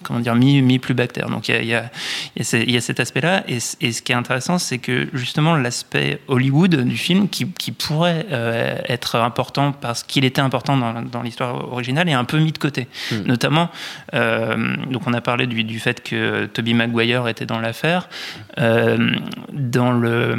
comment 0.04 0.20
dire, 0.20 0.36
mis, 0.36 0.62
mis 0.62 0.80
plus 0.80 0.94
bactère. 0.94 1.30
Donc 1.30 1.48
il 1.50 1.56
y 1.56 1.58
a, 1.58 1.62
y 1.64 1.74
a- 1.76 1.92
y 2.36 2.56
a 2.56 2.78
y 2.78 2.82
cet 2.82 3.00
aspect-là. 3.00 3.44
Et, 3.48 3.60
ce 3.60 4.02
qui 4.02 4.12
est 4.12 4.16
intéressant, 4.16 4.58
c'est 4.58 4.78
que 4.80 5.08
justement 5.14 5.56
l'aspect 5.56 6.22
Hollywood 6.28 6.76
du 6.76 6.98
film, 6.98 7.30
qui, 7.30 7.46
qui 7.52 7.72
pourrait 7.72 8.26
euh, 8.32 8.78
être 8.88 9.16
important 9.18 9.72
parce 9.72 10.04
qu'il 10.04 10.26
était 10.26 10.42
important 10.42 10.78
dans, 10.78 11.02
dans 11.02 11.22
l'histoire 11.22 11.72
originale, 11.72 12.10
est 12.10 12.14
un 12.14 12.24
peu 12.26 12.40
mis 12.40 12.52
de 12.52 12.58
côté. 12.58 12.88
Notamment, 13.26 13.70
euh, 14.14 14.76
donc 14.90 15.04
on 15.06 15.14
a 15.14 15.22
parlé 15.22 15.46
du, 15.48 15.64
du 15.64 15.80
fait 15.80 16.02
que 16.02 16.46
Toby 16.46 16.74
Maguire 16.74 17.28
était 17.28 17.46
dans 17.46 17.60
l'affaire. 17.60 18.10
Euh, 18.58 19.16
dans 19.54 19.92
le 19.92 20.36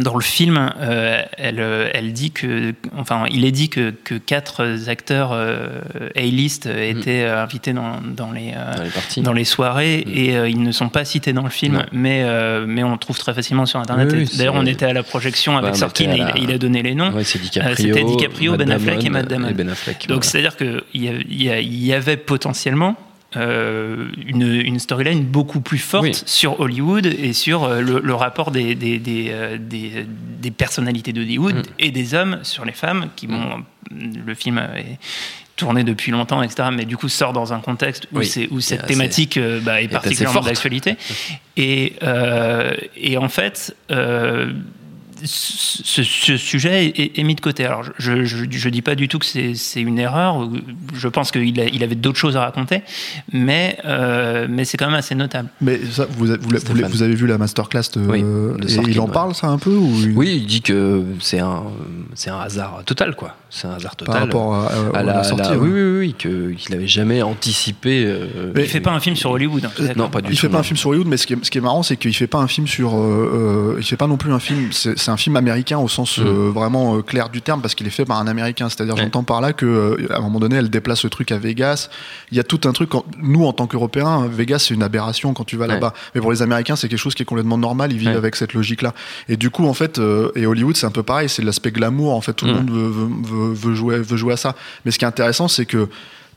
dans 0.00 0.14
le 0.14 0.22
film, 0.22 0.70
euh, 0.80 1.20
elle, 1.36 1.60
euh, 1.60 1.90
elle 1.92 2.14
dit 2.14 2.30
que, 2.30 2.72
enfin, 2.96 3.26
il 3.30 3.44
est 3.44 3.50
dit 3.50 3.68
que, 3.68 3.90
que 3.90 4.14
quatre 4.14 4.66
acteurs 4.88 5.32
euh, 5.34 5.80
A-list 6.16 6.64
étaient 6.64 7.24
euh, 7.24 7.42
invités 7.42 7.74
dans, 7.74 8.00
dans 8.00 8.32
les, 8.32 8.54
euh, 8.56 8.74
Dans 8.74 8.82
les 8.84 8.88
parties. 8.88 9.20
dans 9.20 9.32
les 9.34 9.44
soirées 9.44 9.98
et 10.10 10.34
euh, 10.34 10.48
ils 10.48 10.62
ne 10.62 10.72
sont 10.72 10.88
pas 10.88 11.04
cités 11.04 11.34
dans 11.34 11.42
le 11.42 11.50
film, 11.50 11.74
Non. 11.74 11.82
mais, 11.92 12.24
mais 12.66 12.82
on 12.82 12.92
le 12.92 12.96
trouve 12.96 13.18
très 13.18 13.34
facilement 13.34 13.66
sur 13.66 13.80
Internet. 13.80 14.08
Oui, 14.12 14.20
Et 14.20 14.22
oui, 14.22 14.30
D'ailleurs, 14.38 14.54
on 14.54 14.64
était 14.64 14.86
à 14.86 14.94
la 14.94 15.02
projection 15.02 15.58
avec 15.58 15.76
Sorkin 15.76 16.10
et 16.12 16.16
il, 16.16 16.20
la- 16.24 16.38
il 16.38 16.50
a 16.52 16.56
donné 16.56 16.82
les 16.82 16.94
noms. 16.94 17.12
Ouais, 17.12 17.22
DiCaprio. 17.24 17.76
C'était 17.76 18.04
DiCaprio, 18.04 18.52
Matt 18.52 18.58
Ben 18.60 18.70
Affleck 18.70 19.04
et 19.04 19.10
Matt 19.10 19.28
Damon. 19.28 19.48
Et 19.50 19.52
Ben 19.52 19.68
Affleck. 19.68 20.06
Donc 20.08 20.08
voilà. 20.08 20.22
c'est-à-dire 20.22 20.56
qu'il 20.56 20.80
y, 20.94 21.44
y 21.44 21.92
avait 21.92 22.16
potentiellement 22.16 22.96
euh, 23.36 24.08
une, 24.26 24.42
une 24.42 24.78
storyline 24.78 25.24
beaucoup 25.24 25.60
plus 25.60 25.78
forte 25.78 26.04
Oui. 26.04 26.22
sur 26.26 26.60
Hollywood 26.60 27.06
et 27.06 27.32
sur 27.32 27.64
euh, 27.64 27.80
le, 27.80 28.00
le 28.00 28.14
rapport 28.14 28.50
des, 28.50 28.74
des, 28.74 28.98
des, 28.98 29.28
euh, 29.30 29.58
des- 29.58 30.06
des 30.40 30.50
personnalités 30.50 31.12
d'Hollywood 31.12 31.54
Mm. 31.56 31.62
et 31.78 31.90
des 31.90 32.14
hommes 32.14 32.38
sur 32.42 32.64
les 32.64 32.72
femmes 32.72 33.08
qui 33.16 33.26
vont 33.26 33.64
le 33.90 34.34
film 34.34 34.58
est 34.76 34.98
tourné 35.56 35.84
depuis 35.84 36.10
longtemps 36.12 36.42
etc 36.42 36.68
mais 36.72 36.84
du 36.86 36.96
coup 36.96 37.08
sort 37.08 37.32
dans 37.32 37.52
un 37.52 37.60
contexte 37.60 38.06
où, 38.12 38.18
Oui. 38.18 38.26
cette 38.60 38.86
thématique 38.86 39.36
euh, 39.36 39.60
bah, 39.60 39.82
est 39.82 39.88
particulièrement 39.88 40.40
d'actualité 40.40 40.96
et, 41.56 41.94
euh, 42.02 42.72
et 42.96 43.16
en 43.18 43.28
fait 43.28 43.76
euh, 43.90 44.52
ce, 45.24 46.02
ce 46.02 46.36
sujet 46.36 46.86
est, 46.86 47.18
est 47.18 47.22
mis 47.22 47.34
de 47.34 47.40
côté. 47.40 47.64
Alors, 47.64 47.84
je, 47.98 48.24
je 48.24 48.68
dis 48.68 48.82
pas 48.82 48.94
du 48.94 49.08
tout 49.08 49.18
que 49.18 49.26
c'est 49.26 49.80
une 49.80 49.98
erreur. 49.98 50.48
Je 50.94 51.08
pense 51.08 51.30
qu'il 51.30 51.56
il 51.58 51.82
avait 51.84 51.94
d'autres 51.94 52.18
choses 52.18 52.36
à 52.36 52.40
raconter, 52.40 52.82
mais, 53.32 53.78
euh, 53.84 54.46
mais 54.48 54.64
c'est 54.64 54.76
quand 54.76 54.86
même 54.86 54.94
assez 54.94 55.14
notable. 55.14 55.48
Mais 55.60 55.80
ça, 55.90 56.06
vous, 56.10 56.30
avez- 56.30 56.40
vous, 56.42 56.50
l'avez- 56.50 56.64
Stéphane. 56.64 56.90
vous 56.90 57.02
avez 57.02 57.14
vu 57.14 57.26
la 57.26 57.38
masterclass 57.38 57.82
de, 57.94 58.00
Oui, 58.00 58.22
de 58.22 58.56
et 58.64 58.68
Sorkin, 58.68 58.90
il 58.90 59.00
en 59.00 59.06
ouais. 59.06 59.12
parle 59.12 59.34
ça 59.34 59.48
un 59.48 59.58
peu 59.58 59.74
ou 59.74 59.90
il- 60.00 60.12
Oui, 60.16 60.38
il 60.42 60.46
dit 60.46 60.62
que 60.62 61.02
c'est 61.20 61.38
un, 61.40 61.62
c'est 62.14 62.30
un 62.30 62.38
hasard 62.40 62.82
total, 62.84 63.14
quoi. 63.14 63.36
C'est 63.50 63.66
un 63.66 63.72
hasard 63.74 63.96
total. 63.96 64.12
par 64.14 64.22
rapport 64.22 64.54
à, 64.54 64.66
à- 64.66 64.96
à 64.96 64.98
à 64.98 65.02
la, 65.02 65.12
la 65.18 65.24
sortie 65.24 65.50
la- 65.50 65.58
ouais. 65.58 65.68
oui, 65.68 65.82
oui, 65.82 65.98
oui, 65.98 66.14
qu'il 66.56 66.70
n'avait 66.74 66.86
jamais 66.88 67.22
anticipé. 67.22 68.04
euh, 68.06 68.52
Mais- 68.54 68.62
Il 68.62 68.68
fait 68.68 68.80
pas 68.80 68.92
un 68.92 69.00
film 69.00 69.16
sur 69.16 69.30
Hollywood. 69.30 69.64
hein. 69.64 69.92
Non, 69.96 70.08
pas 70.08 70.20
du 70.20 70.30
Il 70.30 70.34
tout. 70.36 70.42
fait 70.42 70.48
pas 70.48 70.58
un 70.58 70.62
film 70.62 70.76
sur 70.76 70.90
Hollywood, 70.90 71.08
mais 71.08 71.16
ce 71.16 71.26
qui 71.26 71.34
est, 71.34 71.38
ce 71.44 71.50
qui 71.50 71.58
est 71.58 71.62
marrant, 71.62 71.82
c'est 71.82 71.96
qu'il 71.96 72.14
fait 72.14 72.26
pas 72.26 72.38
un 72.38 72.48
film 72.48 72.66
sur. 72.66 72.94
euh, 72.96 73.74
euh, 73.74 73.78
il 73.78 73.84
fait 73.84 73.96
pas 73.96 74.06
non 74.06 74.16
plus 74.16 74.32
un 74.32 74.38
film. 74.38 74.68
C'est 74.72 74.98
un 75.12 75.16
film 75.16 75.36
américain 75.36 75.78
au 75.78 75.88
sens 75.88 76.18
Mm. 76.18 76.22
euh, 76.26 76.50
vraiment 76.50 76.96
euh, 76.96 77.02
clair 77.02 77.28
du 77.28 77.42
terme, 77.42 77.60
parce 77.60 77.74
qu'il 77.74 77.86
est 77.86 77.90
fait 77.90 78.04
par 78.04 78.18
un 78.18 78.26
américain. 78.26 78.68
C'est-à-dire, 78.68 78.94
Ouais. 78.94 79.02
j'entends 79.02 79.22
par 79.22 79.40
là 79.40 79.52
que 79.52 79.66
euh, 79.66 80.06
à 80.12 80.16
un 80.18 80.20
moment 80.20 80.40
donné, 80.40 80.56
elle 80.56 80.70
déplace 80.70 81.04
le 81.04 81.10
truc 81.10 81.30
à 81.32 81.38
Vegas. 81.38 81.88
Il 82.30 82.36
y 82.36 82.40
a 82.40 82.44
tout 82.44 82.60
un 82.64 82.72
truc. 82.72 82.90
nous, 83.22 83.44
en 83.46 83.52
tant 83.52 83.66
qu'Européens, 83.66 84.26
Vegas, 84.30 84.60
c'est 84.68 84.74
une 84.74 84.82
aberration 84.82 85.32
quand 85.34 85.44
tu 85.44 85.56
vas 85.56 85.66
Ouais. 85.66 85.74
là-bas. 85.74 85.92
Mais 86.14 86.20
pour 86.20 86.32
les 86.32 86.42
Américains, 86.42 86.76
c'est 86.76 86.88
quelque 86.88 86.98
chose 86.98 87.14
qui 87.14 87.22
est 87.22 87.26
complètement 87.26 87.58
normal. 87.58 87.92
Ils 87.92 87.98
vivent 87.98 88.08
Ouais. 88.10 88.16
avec 88.16 88.36
cette 88.36 88.54
logique-là. 88.54 88.92
Et 89.28 89.36
du 89.36 89.50
coup, 89.50 89.66
en 89.66 89.74
fait, 89.74 90.00
et 90.36 90.46
Hollywood, 90.46 90.76
c'est 90.76 90.86
un 90.86 90.90
peu 90.90 91.02
pareil. 91.02 91.28
C'est 91.28 91.42
l'aspect 91.42 91.70
glamour. 91.70 92.14
En 92.14 92.20
fait, 92.20 92.32
tout 92.34 92.46
le 92.46 92.52
Mm. 92.52 92.56
monde 92.56 92.70
veut, 92.70 92.88
veut, 92.88 93.08
veut- 93.22 93.52
veut 93.54 93.74
jouer, 93.74 93.98
veut 93.98 94.16
jouer 94.16 94.32
à 94.34 94.36
ça. 94.36 94.54
Mais 94.84 94.90
ce 94.90 94.98
qui 94.98 95.04
est 95.04 95.08
intéressant, 95.08 95.48
c'est 95.48 95.66
que 95.66 95.88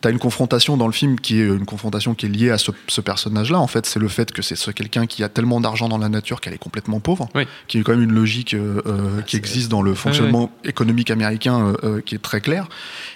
T'as 0.05 0.11
une 0.11 0.19
confrontation 0.19 0.77
dans 0.77 0.85
le 0.85 0.93
film 0.93 1.19
qui 1.19 1.39
est 1.41 1.45
une 1.45 1.65
confrontation 1.65 2.13
qui 2.13 2.27
est 2.27 2.29
liée 2.29 2.51
à 2.51 2.59
ce, 2.59 2.69
ce 2.87 3.01
personnage-là. 3.01 3.59
En 3.59 3.65
fait, 3.65 3.87
c'est 3.87 3.97
le 3.97 4.07
fait 4.07 4.31
que 4.31 4.43
c'est 4.43 4.55
ce- 4.55 4.69
quelqu'un 4.69 5.07
qui 5.07 5.23
a 5.23 5.29
tellement 5.29 5.59
d'argent 5.59 5.89
dans 5.89 5.97
la 5.97 6.09
nature 6.09 6.41
qu'elle 6.41 6.53
est 6.53 6.59
complètement 6.59 6.99
pauvre, 6.99 7.27
Oui. 7.33 7.47
qui 7.67 7.79
est 7.79 7.81
quand 7.81 7.93
même 7.93 8.03
une 8.03 8.11
logique 8.13 8.53
euh, 8.53 8.83
euh, 8.85 9.21
qui 9.23 9.35
existe 9.35 9.67
dans 9.71 9.81
le 9.81 9.95
fonctionnement 9.95 10.51
économique 10.63 11.09
américain 11.09 11.59
euh, 11.59 11.73
euh, 11.83 12.01
qui 12.01 12.13
est 12.13 12.19
très 12.21 12.39
clair. 12.39 12.69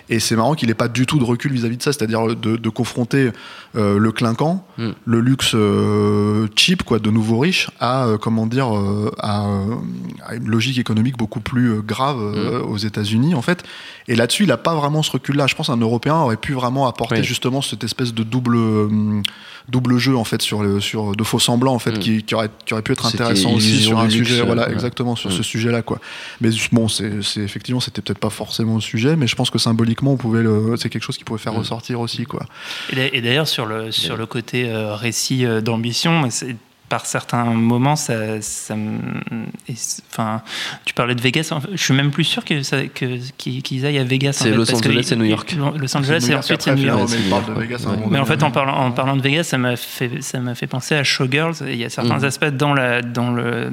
Et 0.10 0.20
c'est 0.20 0.36
marrant 0.36 0.56
qu'il 0.56 0.68
n'ait 0.70 0.74
pas 0.74 0.88
du 0.88 1.06
tout 1.06 1.20
de 1.20 1.24
recul 1.24 1.52
vis-à-vis 1.54 1.78
de 1.78 1.84
ça, 1.84 1.94
c'est-à-dire 1.94 2.36
de, 2.36 2.58
de 2.58 2.70
confronter 2.70 3.30
euh, 3.76 3.98
le 4.00 4.12
clinquant, 4.12 4.66
Mm. 4.78 4.90
le 5.06 5.20
luxe 5.20 5.52
euh, 5.56 6.48
cheap, 6.56 6.84
quoi, 6.84 7.00
de 7.00 7.10
nouveaux 7.12 7.38
riches, 7.40 7.70
à 7.80 8.06
euh, 8.06 8.18
comment 8.18 8.48
dire, 8.48 8.68
à, 9.20 9.46
à 10.26 10.36
une 10.36 10.48
logique 10.48 10.78
économique 10.80 11.18
beaucoup 11.18 11.42
plus 11.42 11.82
grave 11.82 12.18
euh, 12.20 12.62
aux 12.62 12.78
États-Unis, 12.78 13.36
en 13.36 13.42
fait. 13.42 13.64
Et 14.08 14.16
là-dessus, 14.16 14.44
il 14.44 14.48
n'a 14.48 14.58
pas 14.58 14.74
vraiment 14.74 15.04
ce 15.04 15.12
recul-là. 15.12 15.46
Je 15.48 15.56
pense 15.56 15.68
qu'un 15.68 15.78
Européen 15.78 16.16
aurait 16.16 16.38
pu 16.38 16.54
vraiment 16.54 16.88
apporter 16.88 17.16
Oui. 17.18 17.24
justement 17.24 17.62
cette 17.62 17.84
espèce 17.84 18.14
de 18.14 18.24
double 18.24 18.58
double 19.68 19.98
jeu 20.00 20.16
en 20.18 20.24
fait 20.24 20.42
sur 20.42 20.64
le 20.64 20.80
sur 20.80 21.16
de 21.16 21.24
faux 21.24 21.38
semblants 21.38 21.76
en 21.76 21.80
fait 21.80 21.92
Mm. 21.92 22.00
qui, 22.00 22.24
qui 22.24 22.34
aurait 22.34 22.50
qui 22.66 22.74
aurait 22.74 22.82
pu 22.82 22.92
être 22.94 23.06
intéressant 23.06 23.52
aussi 23.54 23.78
sur 23.84 24.00
un 24.00 24.06
luxe, 24.08 24.16
sujet 24.16 24.42
voilà 24.42 24.66
ouais. 24.68 24.74
exactement 24.74 25.16
sur 25.16 25.32
ce 25.32 25.44
sujet-là 25.44 25.84
quoi. 25.84 26.00
Mais 26.42 26.50
bon, 26.72 26.88
c'est- 26.88 27.20
effectivement 27.38 27.80
c'était 27.80 28.02
peut-être 28.02 28.18
pas 28.20 28.32
forcément 28.32 28.76
le 28.76 28.82
sujet, 28.82 29.16
mais 29.16 29.28
je 29.28 29.36
pense 29.36 29.50
que 29.52 29.60
symboliquement 29.60 29.99
on 30.08 30.18
pouvait 30.18 30.42
le 30.44 30.76
c'est 30.78 30.90
quelque 30.90 31.04
chose 31.04 31.18
qui 31.18 31.24
pouvait 31.24 31.40
faire 31.40 31.54
Mm. 31.54 31.58
ressortir 31.58 32.00
aussi 32.00 32.24
quoi. 32.26 32.46
Et 32.92 32.96
d'a- 32.96 33.06
Et 33.14 33.22
d'ailleurs, 33.22 33.48
sur 33.48 33.66
le, 33.66 33.92
sur 33.92 34.18
le 34.18 34.26
côté 34.26 34.70
euh, 34.70 34.96
récit 34.96 35.46
euh, 35.46 35.62
d'ambition, 35.62 36.30
c'est- 36.30 36.56
par 36.90 37.06
certains 37.06 37.44
moments, 37.44 37.96
ça, 37.96 38.16
et 38.16 39.74
enfin, 40.12 40.42
tu 40.86 40.96
parlais 40.96 41.14
de 41.14 41.22
Vegas. 41.22 41.50
en 41.52 41.62
fait, 41.62 41.70
Je 41.74 41.84
suis 41.84 41.94
même 41.94 42.10
plus 42.10 42.24
sûr 42.24 42.44
que 42.44 42.64
ça- 42.64 42.88
que- 42.88 43.20
qu'ils 43.38 43.86
aillent 43.86 44.00
à 44.00 44.04
Vegas. 44.04 44.30
en 44.30 44.44
C'est 44.46 44.50
fait, 44.50 44.56
Los 44.56 44.74
Angeles 44.74 45.10
et 45.12 45.16
New 45.16 45.26
York. 45.26 45.56
Los 45.78 45.96
Angeles 45.96 46.28
et 46.32 46.34
ensuite 46.36 46.66
New 46.68 46.78
York. 46.78 47.08
c'est 47.08 47.20
mais 47.28 47.34
en 47.34 47.42
donné. 47.44 48.26
fait, 48.26 48.42
en 48.42 48.50
parlant, 48.50 48.76
en 48.76 48.92
parlant 48.92 49.16
de 49.18 49.22
Vegas, 49.22 49.44
ça 49.44 49.60
m'a 49.60 49.76
fait, 49.76 50.22
ça 50.22 50.40
m'a 50.40 50.56
fait 50.56 50.66
penser 50.66 50.96
à 50.96 51.04
Showgirls. 51.04 51.58
Il 51.68 51.76
y 51.76 51.86
a 51.86 51.90
certains 51.92 52.18
Mhm. 52.18 52.24
aspects 52.26 52.46
dans, 52.46 52.74
la, 52.74 53.04
dans, 53.04 53.30
le, 53.32 53.70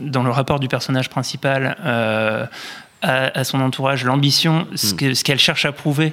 dans 0.00 0.22
le 0.22 0.30
rapport 0.30 0.60
du 0.60 0.68
personnage 0.68 1.10
principal 1.10 1.76
euh, 1.84 2.46
à, 3.04 3.38
à 3.38 3.44
son 3.44 3.60
entourage, 3.60 4.04
l'ambition, 4.04 4.66
ce 4.74 4.88
ce 5.14 5.22
qu'elle 5.24 5.38
cherche 5.38 5.64
à 5.66 5.72
prouver. 5.72 6.12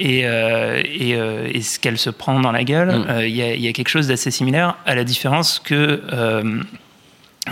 Et, 0.00 0.22
euh, 0.26 0.82
et, 0.84 1.14
euh, 1.14 1.48
et 1.52 1.62
ce 1.62 1.78
qu'elle 1.78 1.98
se 1.98 2.10
prend 2.10 2.40
dans 2.40 2.50
la 2.50 2.64
gueule, 2.64 2.88
Mhm. 2.98 3.06
euh, 3.08 3.26
il 3.28 3.36
y, 3.36 3.42
a, 3.42 3.54
il 3.54 3.60
y 3.62 3.68
a 3.68 3.72
quelque 3.72 3.88
chose 3.88 4.08
d'assez 4.08 4.32
similaire, 4.32 4.76
à 4.86 4.96
la 4.96 5.04
différence 5.04 5.60
que 5.60 6.02
euh, 6.12 6.60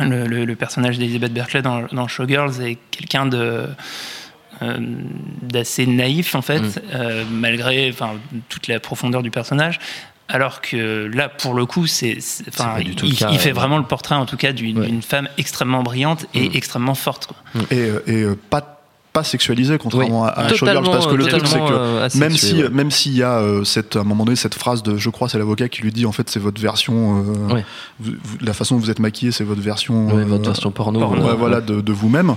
le, 0.01 0.27
le- 0.27 0.45
le 0.45 0.57
personnage 0.57 0.99
d'Elizabeth 0.99 1.33
Berkley 1.33 1.63
dans, 1.63 1.83
dans 1.93 2.09
Showgirls 2.09 2.61
est 2.63 2.79
quelqu'un 2.91 3.27
de 3.27 3.67
d'assez 5.43 5.87
naïf 5.87 6.35
en 6.35 6.43
fait, 6.43 6.61
Mm. 6.61 6.73
euh, 6.95 7.25
malgré 7.31 7.91
enfin, 7.91 8.13
toute 8.49 8.69
la 8.69 8.79
profondeur 8.81 9.23
du 9.23 9.31
personnage. 9.31 9.79
Alors 10.29 10.61
que 10.61 11.11
là, 11.13 11.29
pour 11.29 11.53
le 11.55 11.67
coup, 11.67 11.87
c'est, 11.87 12.17
enfin, 12.49 12.77
il, 12.81 13.39
fait 13.39 13.51
vraiment 13.53 13.77
le 13.77 13.85
portrait, 13.85 14.15
en 14.15 14.25
tout 14.25 14.37
cas, 14.37 14.53
d'une, 14.53 14.79
Ouais. 14.79 14.91
femme 15.07 15.29
extrêmement 15.37 15.83
brillante 15.83 16.27
et 16.33 16.57
extrêmement 16.57 16.95
forte. 16.95 17.27
quoi. 17.27 17.63
et, 17.71 17.77
et, 18.07 18.23
euh, 18.23 18.39
pas 18.51 18.72
pas 19.13 19.25
sexualisé 19.25 19.77
contrairement 19.79 20.23
Oui. 20.23 20.29
à, 20.35 20.41
à 20.47 20.55
Showgirls 20.55 20.85
parce 20.85 21.07
que 21.07 21.15
le 21.15 21.27
truc 21.27 21.43
c'est 21.47 21.59
que 21.59 21.73
euh, 21.73 22.09
même 22.15 22.33
si 22.37 22.63
même 22.73 22.91
s'il 22.91 23.15
y 23.15 23.23
a 23.23 23.39
euh, 23.39 23.63
cette 23.63 23.97
à 23.97 24.01
un 24.01 24.05
moment 24.05 24.25
donné 24.25 24.37
cette 24.37 24.55
phrase 24.55 24.83
de 24.83 24.97
je 24.97 25.11
crois 25.11 25.29
c'est 25.29 25.37
l'avocat 25.39 25.69
qui 25.69 25.83
lui 25.83 25.93
dit 25.93 26.07
en 26.07 26.13
fait 26.13 26.31
c'est 26.31 26.41
votre 26.41 26.61
version 26.61 27.19
euh, 27.51 27.61
vous- 28.01 28.13
la 28.41 28.55
façon 28.55 28.77
dont 28.77 28.81
vous 28.81 28.91
êtes 28.91 29.01
maquillé 29.01 29.31
c'est 29.31 29.45
votre 29.45 29.61
version 29.61 30.09
euh, 30.17 30.25
votre 30.25 30.45
version 30.45 30.71
porno. 30.71 30.99
porno. 30.99 31.27
Ouais, 31.27 31.35
voilà, 31.39 31.61
de, 31.61 31.81
de 31.83 31.93
vous-même. 31.93 32.37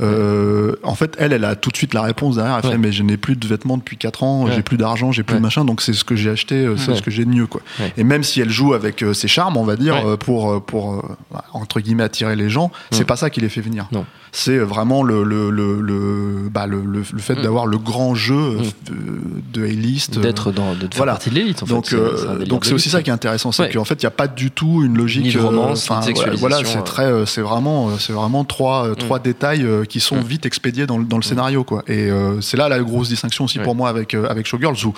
Euh, 0.00 0.74
en 0.82 0.94
fait, 0.94 1.14
elle, 1.18 1.32
elle 1.32 1.44
a 1.44 1.54
tout 1.54 1.70
de 1.70 1.76
suite 1.76 1.94
la 1.94 2.02
réponse 2.02 2.36
derrière. 2.36 2.58
Elle 2.58 2.66
Ouais. 2.66 2.72
fait, 2.72 2.78
mais 2.78 2.92
je 2.92 3.02
n'ai 3.02 3.16
plus 3.16 3.36
de 3.36 3.46
vêtements 3.46 3.76
depuis 3.76 3.96
4 3.96 4.22
ans, 4.22 4.44
Ouais. 4.44 4.52
j'ai 4.54 4.62
plus 4.62 4.76
d'argent, 4.76 5.12
j'ai 5.12 5.22
plus 5.22 5.34
Ouais. 5.34 5.38
de 5.38 5.42
machin, 5.44 5.64
donc 5.64 5.82
c'est 5.82 5.92
ce 5.92 6.04
que 6.04 6.16
j'ai 6.16 6.30
acheté, 6.30 6.56
euh, 6.66 6.76
c'est 6.76 6.94
ce 6.96 7.02
que 7.02 7.10
j'ai 7.10 7.24
de 7.24 7.30
mieux, 7.30 7.46
quoi. 7.46 7.60
Et 7.96 8.04
même 8.04 8.22
si 8.24 8.40
elle 8.40 8.50
joue 8.50 8.74
avec 8.74 9.02
euh, 9.02 9.14
ses 9.14 9.28
charmes, 9.28 9.56
on 9.56 9.64
va 9.64 9.76
dire, 9.76 9.94
euh, 10.06 10.16
pour, 10.16 10.50
euh, 10.52 10.60
pour 10.60 10.94
euh, 10.94 11.38
entre 11.52 11.80
guillemets 11.80 12.02
attirer 12.04 12.36
les 12.36 12.48
gens, 12.50 12.70
c'est 12.90 13.02
Mm. 13.02 13.06
pas 13.06 13.16
ça 13.16 13.30
qui 13.30 13.40
les 13.40 13.48
fait 13.48 13.60
venir. 13.60 13.86
Non. 13.92 14.04
C'est 14.36 14.58
vraiment 14.58 15.04
le, 15.04 15.22
le, 15.22 15.48
le, 15.50 15.80
le, 15.80 16.48
bah, 16.52 16.66
le, 16.66 16.80
le- 16.80 17.04
le 17.12 17.18
fait 17.20 17.36
Mm. 17.38 17.42
d'avoir 17.42 17.66
le 17.66 17.78
grand 17.78 18.16
jeu 18.16 18.34
euh, 18.34 18.58
Mm. 18.58 19.52
de, 19.52 19.60
de 19.60 19.64
A-list. 19.66 20.16
euh, 20.18 20.20
D'être 20.22 20.50
dans, 20.50 20.72
de 20.74 20.80
faire 20.80 20.88
voilà. 20.96 21.12
partie 21.12 21.30
de 21.30 21.36
l'élite, 21.36 21.62
en 21.62 21.66
donc, 21.66 21.86
fait. 21.86 21.94
euh, 21.96 22.44
donc 22.44 22.62
de 22.62 22.66
c'est 22.66 22.74
aussi 22.74 22.90
ça 22.90 23.00
qui 23.02 23.10
est 23.10 23.12
intéressant, 23.12 23.52
c'est 23.52 23.70
qu'en 23.72 23.84
fait 23.84 23.94
il 24.02 24.06
n'y 24.06 24.08
a 24.08 24.10
pas 24.10 24.26
du 24.26 24.50
tout 24.50 24.82
une 24.84 24.96
logique. 24.98 25.24
Ni 25.24 25.32
de 25.32 25.38
euh, 25.38 25.42
romance, 25.44 25.88
enfin, 25.88 26.00
ni 26.00 26.00
de 26.00 26.06
sexualisation, 26.06 26.48
voilà, 26.48 26.64
c'est 26.68 26.78
euh. 26.78 26.82
très, 26.82 27.04
euh, 27.04 27.26
c'est 27.26 27.42
vraiment, 27.42 27.90
euh, 27.90 27.92
c'est 28.00 28.12
vraiment 28.12 28.44
trois, 28.44 28.86
euh, 28.88 28.94
trois 28.94 29.20
détails 29.20 29.62
euh, 29.64 29.83
qui 29.86 30.00
sont 30.00 30.16
Mm. 30.16 30.22
vite 30.24 30.46
expédiés 30.46 30.86
dans, 30.86 30.98
le- 30.98 31.04
dans 31.04 31.16
le 31.18 31.22
scénario, 31.22 31.64
quoi. 31.64 31.82
Et 31.86 32.10
euh, 32.10 32.40
c'est 32.40 32.56
là 32.56 32.68
la 32.68 32.78
grosse 32.80 33.08
distinction 33.08 33.44
aussi 33.44 33.58
pour 33.58 33.74
moi 33.74 33.88
avec 33.88 34.14
euh, 34.14 34.28
avec 34.28 34.46
Showgirls 34.46 34.84
où 34.86 34.94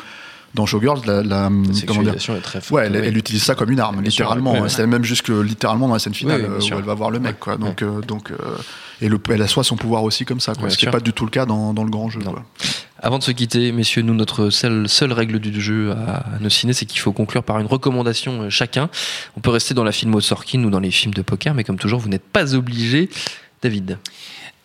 dans 0.55 0.65
Showgirls 0.65 1.01
la, 1.07 1.17
la- 1.17 1.23
La 1.23 1.49
comment 1.49 1.63
dire, 1.63 1.75
sexualisation 1.75 2.37
est 2.37 2.41
très 2.41 2.61
forte. 2.63 2.71
Ouais, 2.73 2.87
elle, 2.91 3.17
utilise 3.17 3.43
ça 3.43 3.55
comme 3.55 3.71
une 3.71 3.81
arme, 3.81 4.01
littéralement. 4.03 4.53
ouais, 4.55 4.61
ouais. 4.61 4.69
C'est 4.71 4.87
même 4.87 5.05
jusque 5.05 5.29
littéralement 5.29 5.87
dans 5.89 5.95
la 5.95 5.99
scène 5.99 6.15
finale 6.15 6.41
Oui, 6.49 6.67
euh, 6.71 6.75
où 6.75 6.79
elle 6.79 6.85
va 6.85 6.95
voir 6.95 7.11
le 7.11 7.19
mec, 7.19 7.39
quoi. 7.39 7.57
Donc, 7.59 7.83
euh, 7.83 8.01
donc, 8.01 8.31
euh, 8.31 8.37
et 9.03 9.09
le, 9.11 9.19
elle 9.29 9.43
assoit 9.43 9.65
son 9.65 9.77
pouvoir 9.77 10.03
aussi 10.03 10.25
comme 10.25 10.41
ça, 10.41 10.55
quoi. 10.55 10.71
Ce 10.71 10.79
qui 10.79 10.87
n'est 10.87 10.93
pas 10.93 11.01
du 11.01 11.13
tout 11.13 11.25
le 11.27 11.31
cas 11.31 11.45
dans, 11.45 11.75
dans 11.75 11.85
le 11.85 11.91
grand 11.91 12.09
jeu. 12.09 12.21
Quoi. 12.21 12.43
Avant 13.03 13.19
de 13.19 13.23
se 13.25 13.33
quitter, 13.33 13.71
messieurs, 13.73 14.01
nous, 14.01 14.15
notre 14.15 14.49
seule, 14.49 14.89
seule 14.89 15.13
règle 15.13 15.39
du 15.41 15.61
jeu 15.61 15.93
à, 15.93 16.37
à 16.37 16.39
nos 16.41 16.49
ciné, 16.49 16.73
c'est 16.73 16.87
qu'il 16.87 17.01
faut 17.01 17.13
conclure 17.13 17.43
par 17.43 17.59
une 17.59 17.67
recommandation 17.67 18.43
euh, 18.43 18.49
chacun. 18.51 18.89
On 19.37 19.41
peut 19.41 19.51
rester 19.51 19.75
dans 19.75 19.85
la 19.85 19.93
filmo 19.93 20.19
de 20.19 20.25
Sorkin 20.25 20.65
ou 20.65 20.71
dans 20.71 20.81
les 20.81 20.91
films 20.93 21.13
de 21.13 21.21
poker, 21.21 21.53
mais 21.53 21.65
comme 21.65 21.77
toujours, 21.79 22.01
vous 22.01 22.09
n'êtes 22.09 22.25
pas 22.25 22.55
obligé. 22.55 23.11
David. 23.63 23.99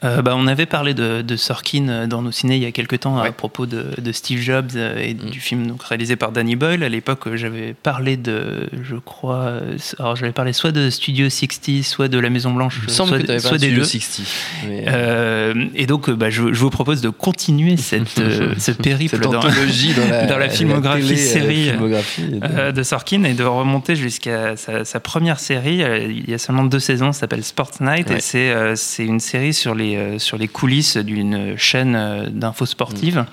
Euh, 0.04 0.22
bah, 0.24 0.34
on 0.36 0.48
avait 0.48 0.66
parlé 0.66 0.94
de, 0.96 1.22
de 1.22 1.36
Sorkin 1.36 1.88
euh, 1.90 2.08
dans 2.08 2.24
nos 2.24 2.32
ciné 2.32 2.56
il 2.56 2.64
y 2.64 2.66
a 2.66 2.72
quelques 2.72 3.02
temps 3.02 3.22
Ouais. 3.22 3.28
à 3.28 3.32
propos 3.32 3.68
de, 3.68 3.86
de 4.02 4.12
Steve 4.12 4.40
Jobs 4.42 4.72
euh, 4.76 4.98
et 4.98 5.14
Mm. 5.14 5.30
du 5.30 5.40
film 5.40 5.68
donc, 5.68 5.84
réalisé 5.84 6.16
par 6.16 6.32
Danny 6.32 6.56
Boyle. 6.56 6.84
À 6.84 6.90
l'époque, 6.90 7.36
j'avais 7.36 7.74
parlé 7.74 8.18
de, 8.18 8.68
je 8.82 8.96
crois, 8.96 9.54
alors 10.00 10.16
j'avais 10.16 10.32
parlé 10.32 10.54
soit 10.54 10.72
de 10.72 10.90
Studio 10.90 11.30
60, 11.30 11.84
soit 11.84 12.08
de 12.08 12.18
La 12.18 12.30
Maison 12.32 12.52
Blanche, 12.52 12.80
Il 12.82 12.86
me 12.86 12.90
soit, 12.90 13.20
que 13.20 13.40
soit 13.40 13.58
des 13.60 13.68
Studio 13.68 13.80
deux. 13.80 13.84
60. 13.84 14.28
mais- 14.68 14.86
Euh, 14.88 15.66
et 15.76 15.86
donc, 15.86 16.10
bah, 16.10 16.30
je, 16.30 16.52
je 16.54 16.60
vous 16.60 16.70
propose 16.72 17.02
de 17.02 17.10
continuer 17.10 17.78
cette, 17.78 18.18
euh, 18.20 18.54
ce 18.58 18.72
périple 18.72 19.12
cette 19.18 19.22
dans, 19.24 19.32
dans 19.32 19.42
la, 19.44 20.26
dans 20.28 20.38
la 20.38 20.50
filmographie 20.50 21.04
télé, 21.04 21.16
série, 21.18 21.64
filmographie 21.70 22.24
de- 22.24 22.72
de 22.72 22.84
Sorkin 22.84 23.24
et 23.26 23.34
de 23.34 23.44
remonter 23.44 23.96
jusqu'à 23.96 24.56
sa, 24.58 24.84
sa 24.86 25.00
première 25.00 25.40
série. 25.40 25.82
Il 26.10 26.30
y 26.30 26.34
a 26.34 26.38
seulement 26.40 26.64
deux 26.64 26.80
saisons, 26.80 27.12
ça 27.12 27.20
s'appelle 27.22 27.44
Sports 27.44 27.72
Night 27.82 28.10
Ouais. 28.10 28.18
et 28.18 28.76
c'est 28.76 29.06
une 29.06 29.20
série 29.20 29.54
sur 29.54 29.76
les, 29.76 29.91
euh, 29.96 30.20
sur 30.20 30.38
les 30.38 30.48
coulisses 30.48 30.98
d'une 30.98 31.58
chaîne 31.58 31.96
euh, 31.96 32.30
d'infos 32.30 32.66
sportives. 32.66 33.20
Mmh. 33.20 33.26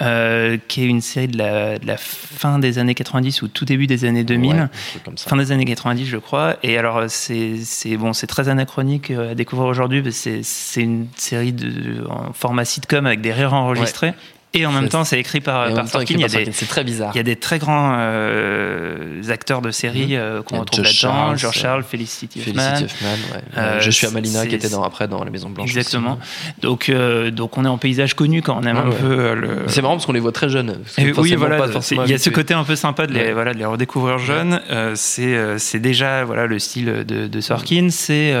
euh, 0.00 0.56
qui 0.68 0.82
est 0.82 0.86
une 0.86 1.02
série 1.02 1.28
de 1.28 1.36
la, 1.36 1.78
de 1.78 1.86
la 1.86 1.96
fin 1.98 2.58
des 2.58 2.78
années 2.78 2.94
90 2.94 3.42
ou 3.42 3.48
tout 3.48 3.66
début 3.66 3.86
des 3.86 4.06
années 4.06 4.24
2000 4.24 4.50
Ouais, 4.50 4.58
un 4.58 4.68
truc 4.68 5.02
comme 5.04 5.18
ça. 5.18 5.28
fin 5.28 5.36
des 5.36 5.52
années 5.52 5.66
90 5.66 6.06
je 6.06 6.16
crois 6.16 6.56
et 6.62 6.78
alors 6.78 7.04
c'est 7.08 7.58
bon 7.98 8.14
c'est 8.14 8.26
très 8.26 8.48
anachronique 8.48 9.10
à 9.10 9.34
découvrir 9.34 9.68
aujourd'hui 9.68 10.02
c'est 10.10 10.82
une 10.82 11.08
série 11.16 11.52
de 11.52 12.06
en 12.08 12.32
format 12.32 12.64
sitcom 12.64 13.04
avec 13.04 13.20
des 13.20 13.32
rires 13.32 13.52
enregistrés 13.52 14.14
et 14.54 14.66
en 14.66 14.72
même 14.72 14.88
temps 14.88 15.04
c'est 15.04 15.18
écrit 15.18 15.40
par, 15.40 15.72
par 15.74 15.88
Sorkin. 15.88 16.16
C'est 16.52 16.68
très 16.68 16.84
bizarre. 16.84 17.12
il 17.14 17.16
y 17.16 17.20
a 17.20 17.24
des 17.24 17.36
très 17.36 17.58
grands 17.58 17.94
euh, 17.98 19.22
acteurs 19.30 19.62
de 19.62 19.70
série 19.70 20.08
Mhm. 20.08 20.12
euh, 20.12 20.42
qu'on 20.42 20.60
retrouve 20.60 20.84
là-dedans. 20.84 21.36
George 21.36 21.56
euh, 21.58 21.60
Charles, 21.60 21.84
Felicity 21.84 22.40
Huffman. 22.40 22.74
Ouais. 22.82 23.80
Je 23.80 23.90
suis 23.90 24.06
Amalina 24.06 24.46
qui 24.46 24.54
était 24.54 24.68
dans, 24.68 24.82
après 24.82 25.08
dans 25.08 25.22
La 25.24 25.30
Maison 25.30 25.48
Blanche. 25.50 25.68
Exactement. 25.68 26.18
aussi. 26.20 26.60
Donc, 26.60 26.90
donc 27.32 27.56
on 27.58 27.64
est 27.64 27.68
en 27.68 27.78
paysage 27.78 28.14
connu 28.14 28.42
quand 28.42 28.58
on 28.60 28.62
aime 28.66 28.76
Ouais, 28.76 28.82
un 28.82 28.88
ouais. 28.90 28.96
peu 28.96 29.34
le. 29.34 29.58
C'est 29.68 29.82
marrant 29.82 29.94
parce 29.94 30.06
qu'on 30.06 30.12
les 30.12 30.20
voit 30.20 30.32
très 30.32 30.48
jeunes. 30.48 30.78
oui, 30.98 31.34
voilà, 31.36 31.58
il 32.04 32.10
y 32.10 32.14
a 32.14 32.18
ce 32.18 32.30
côté 32.30 32.54
un 32.54 32.64
peu 32.64 32.76
sympa 32.76 33.06
de 33.06 33.12
les, 33.14 33.32
voilà, 33.32 33.54
de 33.54 33.58
les 33.58 33.64
redécouvrir 33.64 34.18
jeunes. 34.18 34.60
C'est, 34.94 35.78
déjà 35.80 36.24
voilà, 36.24 36.46
le 36.46 36.58
style 36.58 37.04
de, 37.06 37.26
de 37.26 37.40
Sorkin. 37.40 37.88
C'est 37.90 38.34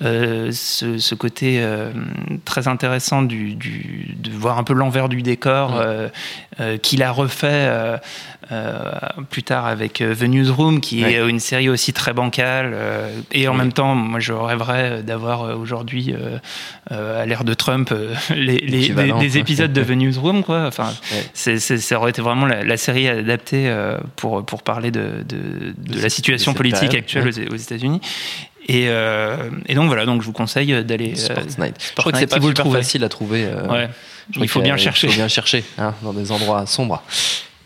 ce, 0.00 0.98
ce 0.98 1.14
côté 1.14 1.64
très 2.44 2.68
intéressant 2.68 3.22
du, 3.22 3.54
du- 3.54 4.14
de 4.16 4.30
voir 4.30 4.58
un 4.58 4.64
peu 4.64 4.72
l'envers 4.74 5.08
du 5.08 5.22
décor 5.22 5.33
Ouais. 5.70 5.76
euh, 5.84 6.08
euh, 6.60 6.76
qu'il 6.78 7.02
a 7.02 7.10
refait 7.10 7.48
euh, 7.50 7.96
plus 9.30 9.42
tard 9.42 9.66
avec 9.66 9.94
The 9.94 10.22
Newsroom, 10.22 10.80
qui 10.80 11.02
Ouais. 11.02 11.14
est 11.14 11.28
une 11.28 11.40
série 11.40 11.68
aussi 11.68 11.92
très 11.92 12.12
bancale. 12.12 12.74
et 13.32 13.48
en 13.48 13.54
même 13.54 13.72
temps, 13.72 13.94
moi, 13.94 14.20
je 14.20 14.32
rêverais 14.32 15.02
d'avoir 15.02 15.58
aujourd'hui, 15.58 16.14
à 16.90 17.26
l'ère 17.26 17.44
de 17.44 17.54
Trump, 17.54 17.92
les, 18.36 19.38
épisodes 19.38 19.72
de 19.72 19.82
The 19.84 19.90
Newsroom. 19.90 20.42
Quoi. 20.44 20.66
Enfin, 20.66 20.92
Ouais. 21.12 21.24
c'est, 21.32 21.58
c'est- 21.58 21.78
ça 21.78 21.96
aurait 21.98 22.10
été 22.10 22.22
vraiment 22.22 22.46
la, 22.46 22.62
la 22.64 22.76
série 22.76 23.08
adaptée 23.08 23.74
pour, 24.16 24.44
pour 24.44 24.62
parler 24.62 24.90
de, 24.90 25.24
de, 25.26 25.72
de 25.78 25.94
De 25.96 26.02
la 26.02 26.08
situation 26.10 26.54
politique 26.54 26.94
actuelle 26.94 27.26
aux, 27.28 27.54
aux 27.54 27.56
États-unis. 27.56 28.00
Et, 28.66 28.88
euh, 28.88 29.50
et 29.66 29.74
donc 29.74 29.86
voilà, 29.88 30.06
donc 30.06 30.22
je 30.22 30.26
vous 30.26 30.32
conseille 30.32 30.84
d'aller. 30.84 31.14
Euh, 31.30 31.34
Night. 31.58 31.76
Je 31.80 32.00
crois 32.00 32.12
que 32.12 32.18
c'est 32.18 32.26
pas 32.26 32.36
si 32.36 32.40
vous 32.40 32.48
le 32.48 32.52
super 32.52 32.64
trouvez. 32.64 32.78
facile 32.78 33.04
à 33.04 33.08
trouver. 33.08 33.44
euh, 33.44 33.66
Ouais. 33.68 33.88
Il 34.36 34.48
faut 34.48 34.62
bien 34.62 34.76
chercher. 34.78 35.06
Il 35.06 35.10
faut 35.10 35.16
bien 35.16 35.28
chercher 35.28 35.64
hein, 35.78 35.94
dans 36.02 36.12
des 36.14 36.32
endroits 36.32 36.64
sombres. 36.66 37.02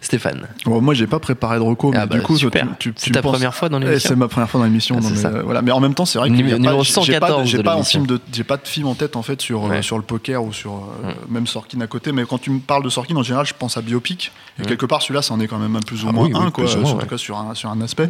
Stéphane. 0.09 0.49
Bon, 0.65 0.81
moi, 0.81 0.95
j'ai 0.95 1.07
pas 1.07 1.19
préparé 1.19 1.59
de 1.59 1.63
recours, 1.63 1.91
mais 1.91 1.99
Ah 2.01 2.07
bah, 2.07 2.17
du 2.17 2.23
coup, 2.23 2.35
super. 2.35 2.67
tu, 2.79 2.95
tu- 2.95 2.95
C'est 2.97 3.11
ta 3.11 3.21
penses- 3.21 3.33
première 3.33 3.55
fois 3.55 3.69
dans 3.69 3.79
Eh, 3.79 3.85
l'émission 3.85 4.09
C'est 4.09 4.17
ma 4.17 4.27
première 4.27 4.49
fois 4.49 4.61
dans 4.61 4.65
l'émission. 4.65 4.97
Ah, 4.99 5.07
mais, 5.11 5.17
ça. 5.17 5.29
euh, 5.29 5.43
voilà. 5.43 5.61
mais 5.61 5.71
en 5.71 5.81
même 5.81 5.93
temps, 5.93 6.07
c'est 6.07 6.19
vrai 6.19 6.31
que 6.31 6.35
j'ai 6.35 6.43
pas, 6.45 6.57
numéro 6.57 6.83
j'ai 6.83 6.95
pas, 7.21 7.27
114 7.27 7.47
j'ai 7.47 7.59
de 7.59 7.63
pas 7.63 7.75
un 7.75 7.83
film 7.83 8.07
de, 8.07 8.19
j'ai 8.33 8.43
pas 8.43 8.57
de 8.57 8.67
film 8.67 8.87
en 8.87 8.95
tête 8.95 9.17
en 9.17 9.23
fait 9.23 9.43
sur 9.43 9.71
euh, 9.71 9.83
sur 9.83 9.99
le 9.99 10.03
poker 10.03 10.43
ou 10.43 10.55
sur 10.55 10.73
euh, 11.05 11.13
même 11.29 11.47
Sorkin 11.47 11.83
à 11.83 11.87
côté. 11.87 12.13
Mais 12.13 12.25
quand 12.25 12.39
tu 12.39 12.51
me 12.51 12.59
parles 12.59 12.83
de 12.85 12.89
Sorkin, 12.89 13.17
en 13.17 13.23
général, 13.23 13.45
je 13.45 13.53
pense 13.53 13.77
à 13.77 13.83
biopic. 13.83 14.33
Et 14.59 14.63
quelque 14.65 14.87
part, 14.87 15.03
celui-là, 15.03 15.21
c'en 15.21 15.39
est 15.41 15.47
quand 15.47 15.59
même 15.59 15.77
un 15.77 15.81
plus 15.81 16.03
ou 16.05 16.07
Ah 16.09 16.13
moins 16.13 16.25
oui, 16.25 16.33
oui, 16.35 16.41
un, 16.43 16.51
quoi. 16.51 16.65
en 16.65 16.97
tout 16.97 17.07
cas 17.07 17.19
sur 17.19 17.37
un 17.37 17.55
sur 17.55 17.69
un 17.69 17.79
aspect. 17.83 18.09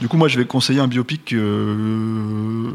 Du 0.00 0.06
coup, 0.06 0.16
moi, 0.18 0.28
je 0.28 0.38
vais 0.38 0.44
conseiller 0.46 0.78
un 0.78 0.86
biopic. 0.86 1.32
euh, 1.32 2.70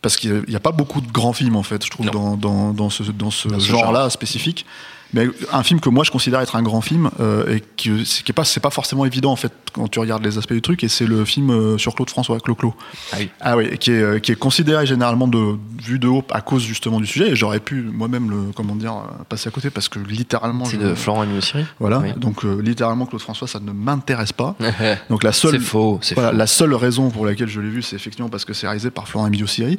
parce 0.00 0.16
qu'il 0.16 0.42
n'y 0.48 0.56
a 0.56 0.60
pas 0.60 0.72
beaucoup 0.72 1.00
de 1.00 1.10
grands 1.12 1.32
films 1.32 1.54
en 1.56 1.62
fait, 1.62 1.84
je 1.84 1.90
trouve, 1.90 2.06
Non. 2.06 2.12
dans, 2.12 2.36
dans, 2.36 2.72
dans 2.72 2.90
ce, 2.90 3.02
dans 3.04 3.30
ce 3.30 3.48
Dans 3.48 3.60
ce 3.60 3.66
genre-là 3.68 4.10
spécifique. 4.10 4.66
Mais 5.14 5.28
un 5.52 5.62
film 5.62 5.80
que 5.80 5.88
moi 5.88 6.04
je 6.04 6.10
considère 6.10 6.40
être 6.40 6.56
un 6.56 6.62
grand 6.62 6.80
film 6.80 7.10
euh, 7.20 7.54
et 7.56 7.60
que 7.60 8.04
c'est 8.04 8.24
qui 8.24 8.32
est 8.32 8.34
pas 8.34 8.44
c'est 8.44 8.60
pas 8.60 8.70
forcément 8.70 9.04
évident 9.04 9.30
en 9.32 9.36
fait 9.36 9.52
quand 9.72 9.88
tu 9.88 9.98
regardes 9.98 10.24
les 10.24 10.38
aspects 10.38 10.52
du 10.52 10.62
truc 10.62 10.82
et 10.84 10.88
c'est 10.88 11.06
le 11.06 11.24
film 11.24 11.50
euh, 11.50 11.78
sur 11.78 11.94
Claude 11.94 12.10
François 12.10 12.38
Clo-Clo. 12.40 12.74
Ah 13.12 13.16
oui. 13.18 13.30
Ah 13.40 13.56
oui, 13.56 13.78
qui 13.78 13.90
est 13.92 14.20
qui 14.22 14.32
est 14.32 14.36
considéré 14.38 14.86
généralement 14.86 15.28
de 15.28 15.56
vu 15.82 15.98
de 15.98 16.08
haut 16.08 16.24
à 16.30 16.40
cause 16.40 16.62
justement 16.62 17.00
du 17.00 17.06
sujet 17.06 17.30
et 17.30 17.36
j'aurais 17.36 17.60
pu 17.60 17.82
moi-même 17.82 18.30
le 18.30 18.52
comment 18.54 18.74
dire 18.76 18.94
passer 19.28 19.48
à 19.48 19.50
côté 19.50 19.70
parce 19.70 19.88
que 19.88 19.98
littéralement 19.98 20.64
C'est 20.64 20.78
de 20.78 20.94
Florent 20.94 21.24
Emmanuel 21.24 21.42
voilà 21.78 21.98
Oui. 21.98 22.12
donc 22.16 22.44
euh, 22.44 22.60
littéralement 22.62 23.06
Claude 23.06 23.20
François 23.22 23.48
ça 23.48 23.60
ne 23.60 23.72
m'intéresse 23.72 24.32
pas. 24.32 24.56
Donc 25.10 25.22
la 25.22 25.32
seule 25.32 25.60
faux. 25.60 26.00
Voilà, 26.14 26.30
faux. 26.30 26.36
la 26.36 26.46
seule 26.46 26.74
raison 26.74 27.10
pour 27.10 27.26
laquelle 27.26 27.48
je 27.48 27.60
l'ai 27.60 27.68
vu, 27.68 27.82
c'est 27.82 27.96
effectivement 27.96 28.28
parce 28.28 28.44
que 28.44 28.52
c'est 28.52 28.66
réalisé 28.66 28.90
par 28.90 29.08
Florent 29.08 29.26
Emilio 29.26 29.46
Siri. 29.46 29.78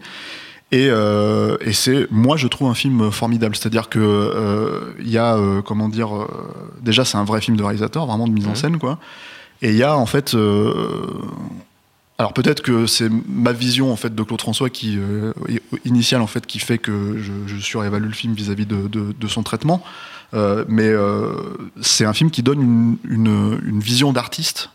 Et, 0.74 0.88
euh, 0.90 1.56
et 1.62 1.72
c'est, 1.72 2.08
moi, 2.12 2.36
je 2.36 2.48
trouve 2.48 2.68
un 2.70 2.74
film 2.74 3.12
formidable. 3.12 3.56
C'est-à-dire 3.56 3.90
que 3.90 4.00
euh, 4.00 4.94
il 5.00 5.10
y 5.10 5.18
a, 5.20 5.36
euh, 5.38 5.62
comment 5.62 5.88
dire, 5.88 6.16
euh, 6.16 6.28
déjà, 6.82 7.06
c'est 7.06 7.18
un 7.18 7.24
vrai 7.26 7.42
film 7.42 7.56
de 7.58 7.64
réalisateur, 7.64 8.06
vraiment 8.08 8.28
de 8.28 8.34
mise 8.34 8.48
en 8.48 8.52
Mhm. 8.52 8.56
scène, 8.56 8.78
quoi. 8.80 8.98
Et 9.62 9.70
il 9.70 9.76
y 9.78 9.84
a 9.84 9.96
en 9.96 10.06
fait, 10.08 10.34
euh, 10.34 10.74
alors 12.18 12.34
peut-être 12.34 12.62
que 12.62 12.86
c'est 12.88 13.10
ma 13.30 13.54
vision 13.54 13.92
en 13.92 13.96
fait 13.96 14.14
de 14.14 14.24
Claude 14.24 14.42
François 14.42 14.70
qui 14.70 14.98
euh, 14.98 15.32
initiale 15.86 16.22
en 16.22 16.28
fait 16.28 16.46
qui 16.46 16.60
fait 16.60 16.78
que 16.80 17.18
je, 17.20 17.32
je 17.48 17.58
surévalue 17.58 18.06
le 18.08 18.12
film 18.14 18.34
vis-à-vis 18.34 18.66
de, 18.66 18.88
de- 18.88 19.14
de 19.18 19.28
son 19.28 19.42
traitement. 19.44 19.84
Euh, 20.34 20.66
mais 20.68 20.88
euh, 20.90 21.34
c'est 21.82 22.06
un 22.06 22.14
film 22.14 22.30
qui 22.32 22.42
donne 22.44 22.62
une, 22.62 22.98
une- 23.08 23.60
une 23.66 23.80
vision 23.80 24.12
d'artiste 24.12 24.70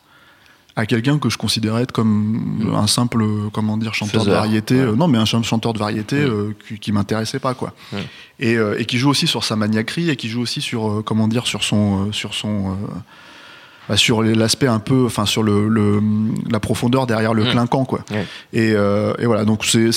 à 0.80 0.86
quelqu'un 0.86 1.18
que 1.18 1.28
je 1.28 1.36
considérais 1.38 1.82
être 1.82 1.92
comme 1.92 2.72
un 2.74 2.86
simple 2.86 3.24
comment 3.52 3.76
dire 3.76 3.94
chanteur 3.94 4.24
de 4.24 4.30
variété 4.30 4.76
ouais. 4.76 4.80
euh, 4.82 4.94
non 4.96 5.08
mais 5.08 5.18
un 5.18 5.26
ch- 5.26 5.42
chanteur 5.44 5.72
de 5.72 5.78
variété 5.78 6.16
Mm. 6.16 6.28
euh, 6.30 6.54
qui, 6.66 6.78
qui 6.78 6.92
m'intéressait 6.92 7.40
pas 7.40 7.54
quoi 7.54 7.74
Mm. 7.92 7.96
et, 8.40 8.54
euh, 8.56 8.78
et 8.80 8.84
qui 8.84 8.96
joue 8.98 9.10
aussi 9.10 9.26
sur 9.26 9.42
sa 9.44 9.56
maniaquerie 9.56 10.08
et 10.10 10.16
qui 10.16 10.28
joue 10.28 10.40
aussi 10.40 10.60
sur 10.60 11.02
comment 11.04 11.26
dire 11.28 11.46
sur 11.46 11.62
son 11.64 12.12
sur 12.12 12.32
son 12.32 12.76
bah, 13.88 13.96
sur 13.96 14.22
l'aspect 14.22 14.66
un 14.66 14.80
peu 14.80 15.06
enfin 15.06 15.24
sur 15.24 15.42
le, 15.42 15.66
le- 15.66 16.02
la 16.50 16.60
profondeur 16.60 17.06
derrière 17.06 17.32
le 17.34 17.44
Mm. 17.44 17.50
clinquant 17.50 17.84
quoi 17.84 18.00
et, 18.52 18.72
euh, 18.74 19.14
et 19.18 19.26
voilà 19.26 19.44
donc 19.44 19.64
c'est 19.64 19.90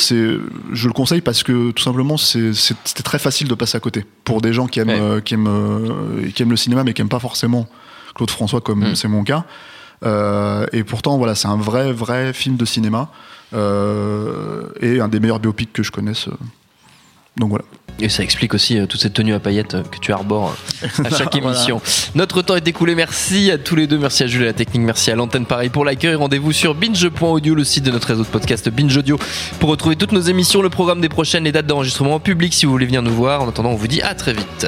je 0.74 0.88
le 0.88 0.94
conseille 0.94 1.22
parce 1.22 1.44
que 1.44 1.72
tout 1.72 1.84
simplement 1.84 2.18
c'était 2.18 3.04
très 3.04 3.20
facile 3.20 3.48
de 3.50 3.54
passer 3.56 3.76
à 3.78 3.82
côté 3.82 4.06
pour 4.24 4.42
des 4.42 4.54
gens 4.54 4.66
qui 4.68 4.80
aiment 4.80 4.90
euh, 4.90 5.20
qui 5.22 5.34
aiment 5.36 5.48
euh, 5.48 6.30
qui 6.34 6.42
aiment 6.42 6.52
le 6.52 6.58
cinéma 6.58 6.84
mais 6.84 6.94
qui 6.94 7.02
aiment 7.02 7.10
pas 7.10 7.20
forcément 7.20 7.68
Claude 8.16 8.32
François 8.32 8.62
comme 8.62 8.92
Mm. 8.92 8.96
c'est 8.96 9.08
mon 9.10 9.24
cas 9.24 9.46
et 10.04 10.84
pourtant, 10.84 11.18
voilà, 11.18 11.36
c'est 11.36 11.48
un 11.48 11.58
vrai, 11.58 11.92
vrai 11.92 12.34
film 12.34 12.56
de 12.58 12.66
cinéma 12.66 13.10
euh, 13.54 14.64
et 14.82 15.00
un 15.00 15.08
des 15.08 15.20
meilleurs 15.20 15.40
biopics 15.40 15.74
que 15.74 15.84
je 15.84 15.92
connaisse. 15.92 16.28
euh. 16.28 16.32
Donc 17.38 17.50
voilà. 17.50 17.64
Et 18.00 18.10
ça 18.10 18.24
explique 18.24 18.54
aussi 18.54 18.78
euh, 18.80 18.86
toute 18.88 19.00
cette 19.00 19.14
tenue 19.14 19.34
à 19.34 19.40
paillettes 19.40 19.76
euh, 19.76 19.84
que 19.84 20.00
tu 20.00 20.12
arbores 20.12 20.56
euh, 20.84 21.04
à 21.06 21.10
chaque 21.18 21.36
émission. 21.36 21.82
Notre 22.16 22.42
temps 22.42 22.56
est 22.56 22.68
écoulé. 22.68 22.96
Merci 22.96 23.52
à 23.52 23.58
tous 23.58 23.76
les 23.76 23.88
deux. 23.88 23.98
Merci 23.98 24.24
à 24.24 24.28
Jules 24.28 24.42
et 24.42 24.46
la 24.46 24.54
technique. 24.54 24.82
Merci 24.82 25.12
à 25.12 25.16
l'antenne 25.16 25.46
pareil 25.46 25.70
pour 25.70 25.86
l'accueil. 25.86 26.16
Rendez-vous 26.16 26.52
sur 26.52 26.74
binge.audio, 26.76 27.56
le 27.56 27.64
site 27.64 27.84
de 27.86 27.92
notre 27.92 28.08
réseau 28.08 28.24
de 28.24 28.28
podcast 28.28 28.68
Binge 28.70 28.98
Audio, 28.98 29.18
pour 29.60 29.70
retrouver 29.70 29.96
toutes 29.96 30.12
nos 30.14 30.22
émissions, 30.22 30.62
le 30.62 30.70
programme 30.70 31.00
des 31.00 31.10
prochaines, 31.10 31.44
les 31.44 31.52
dates 31.52 31.68
d'enregistrement 31.68 32.16
en 32.16 32.20
public 32.20 32.54
si 32.54 32.66
vous 32.66 32.72
voulez 32.72 32.86
venir 32.86 33.02
nous 33.02 33.14
voir. 33.14 33.44
En 33.44 33.50
attendant, 33.50 33.70
on 33.70 33.76
vous 33.76 33.88
dit 33.88 34.02
à 34.02 34.14
très 34.16 34.34
vite. 34.34 34.68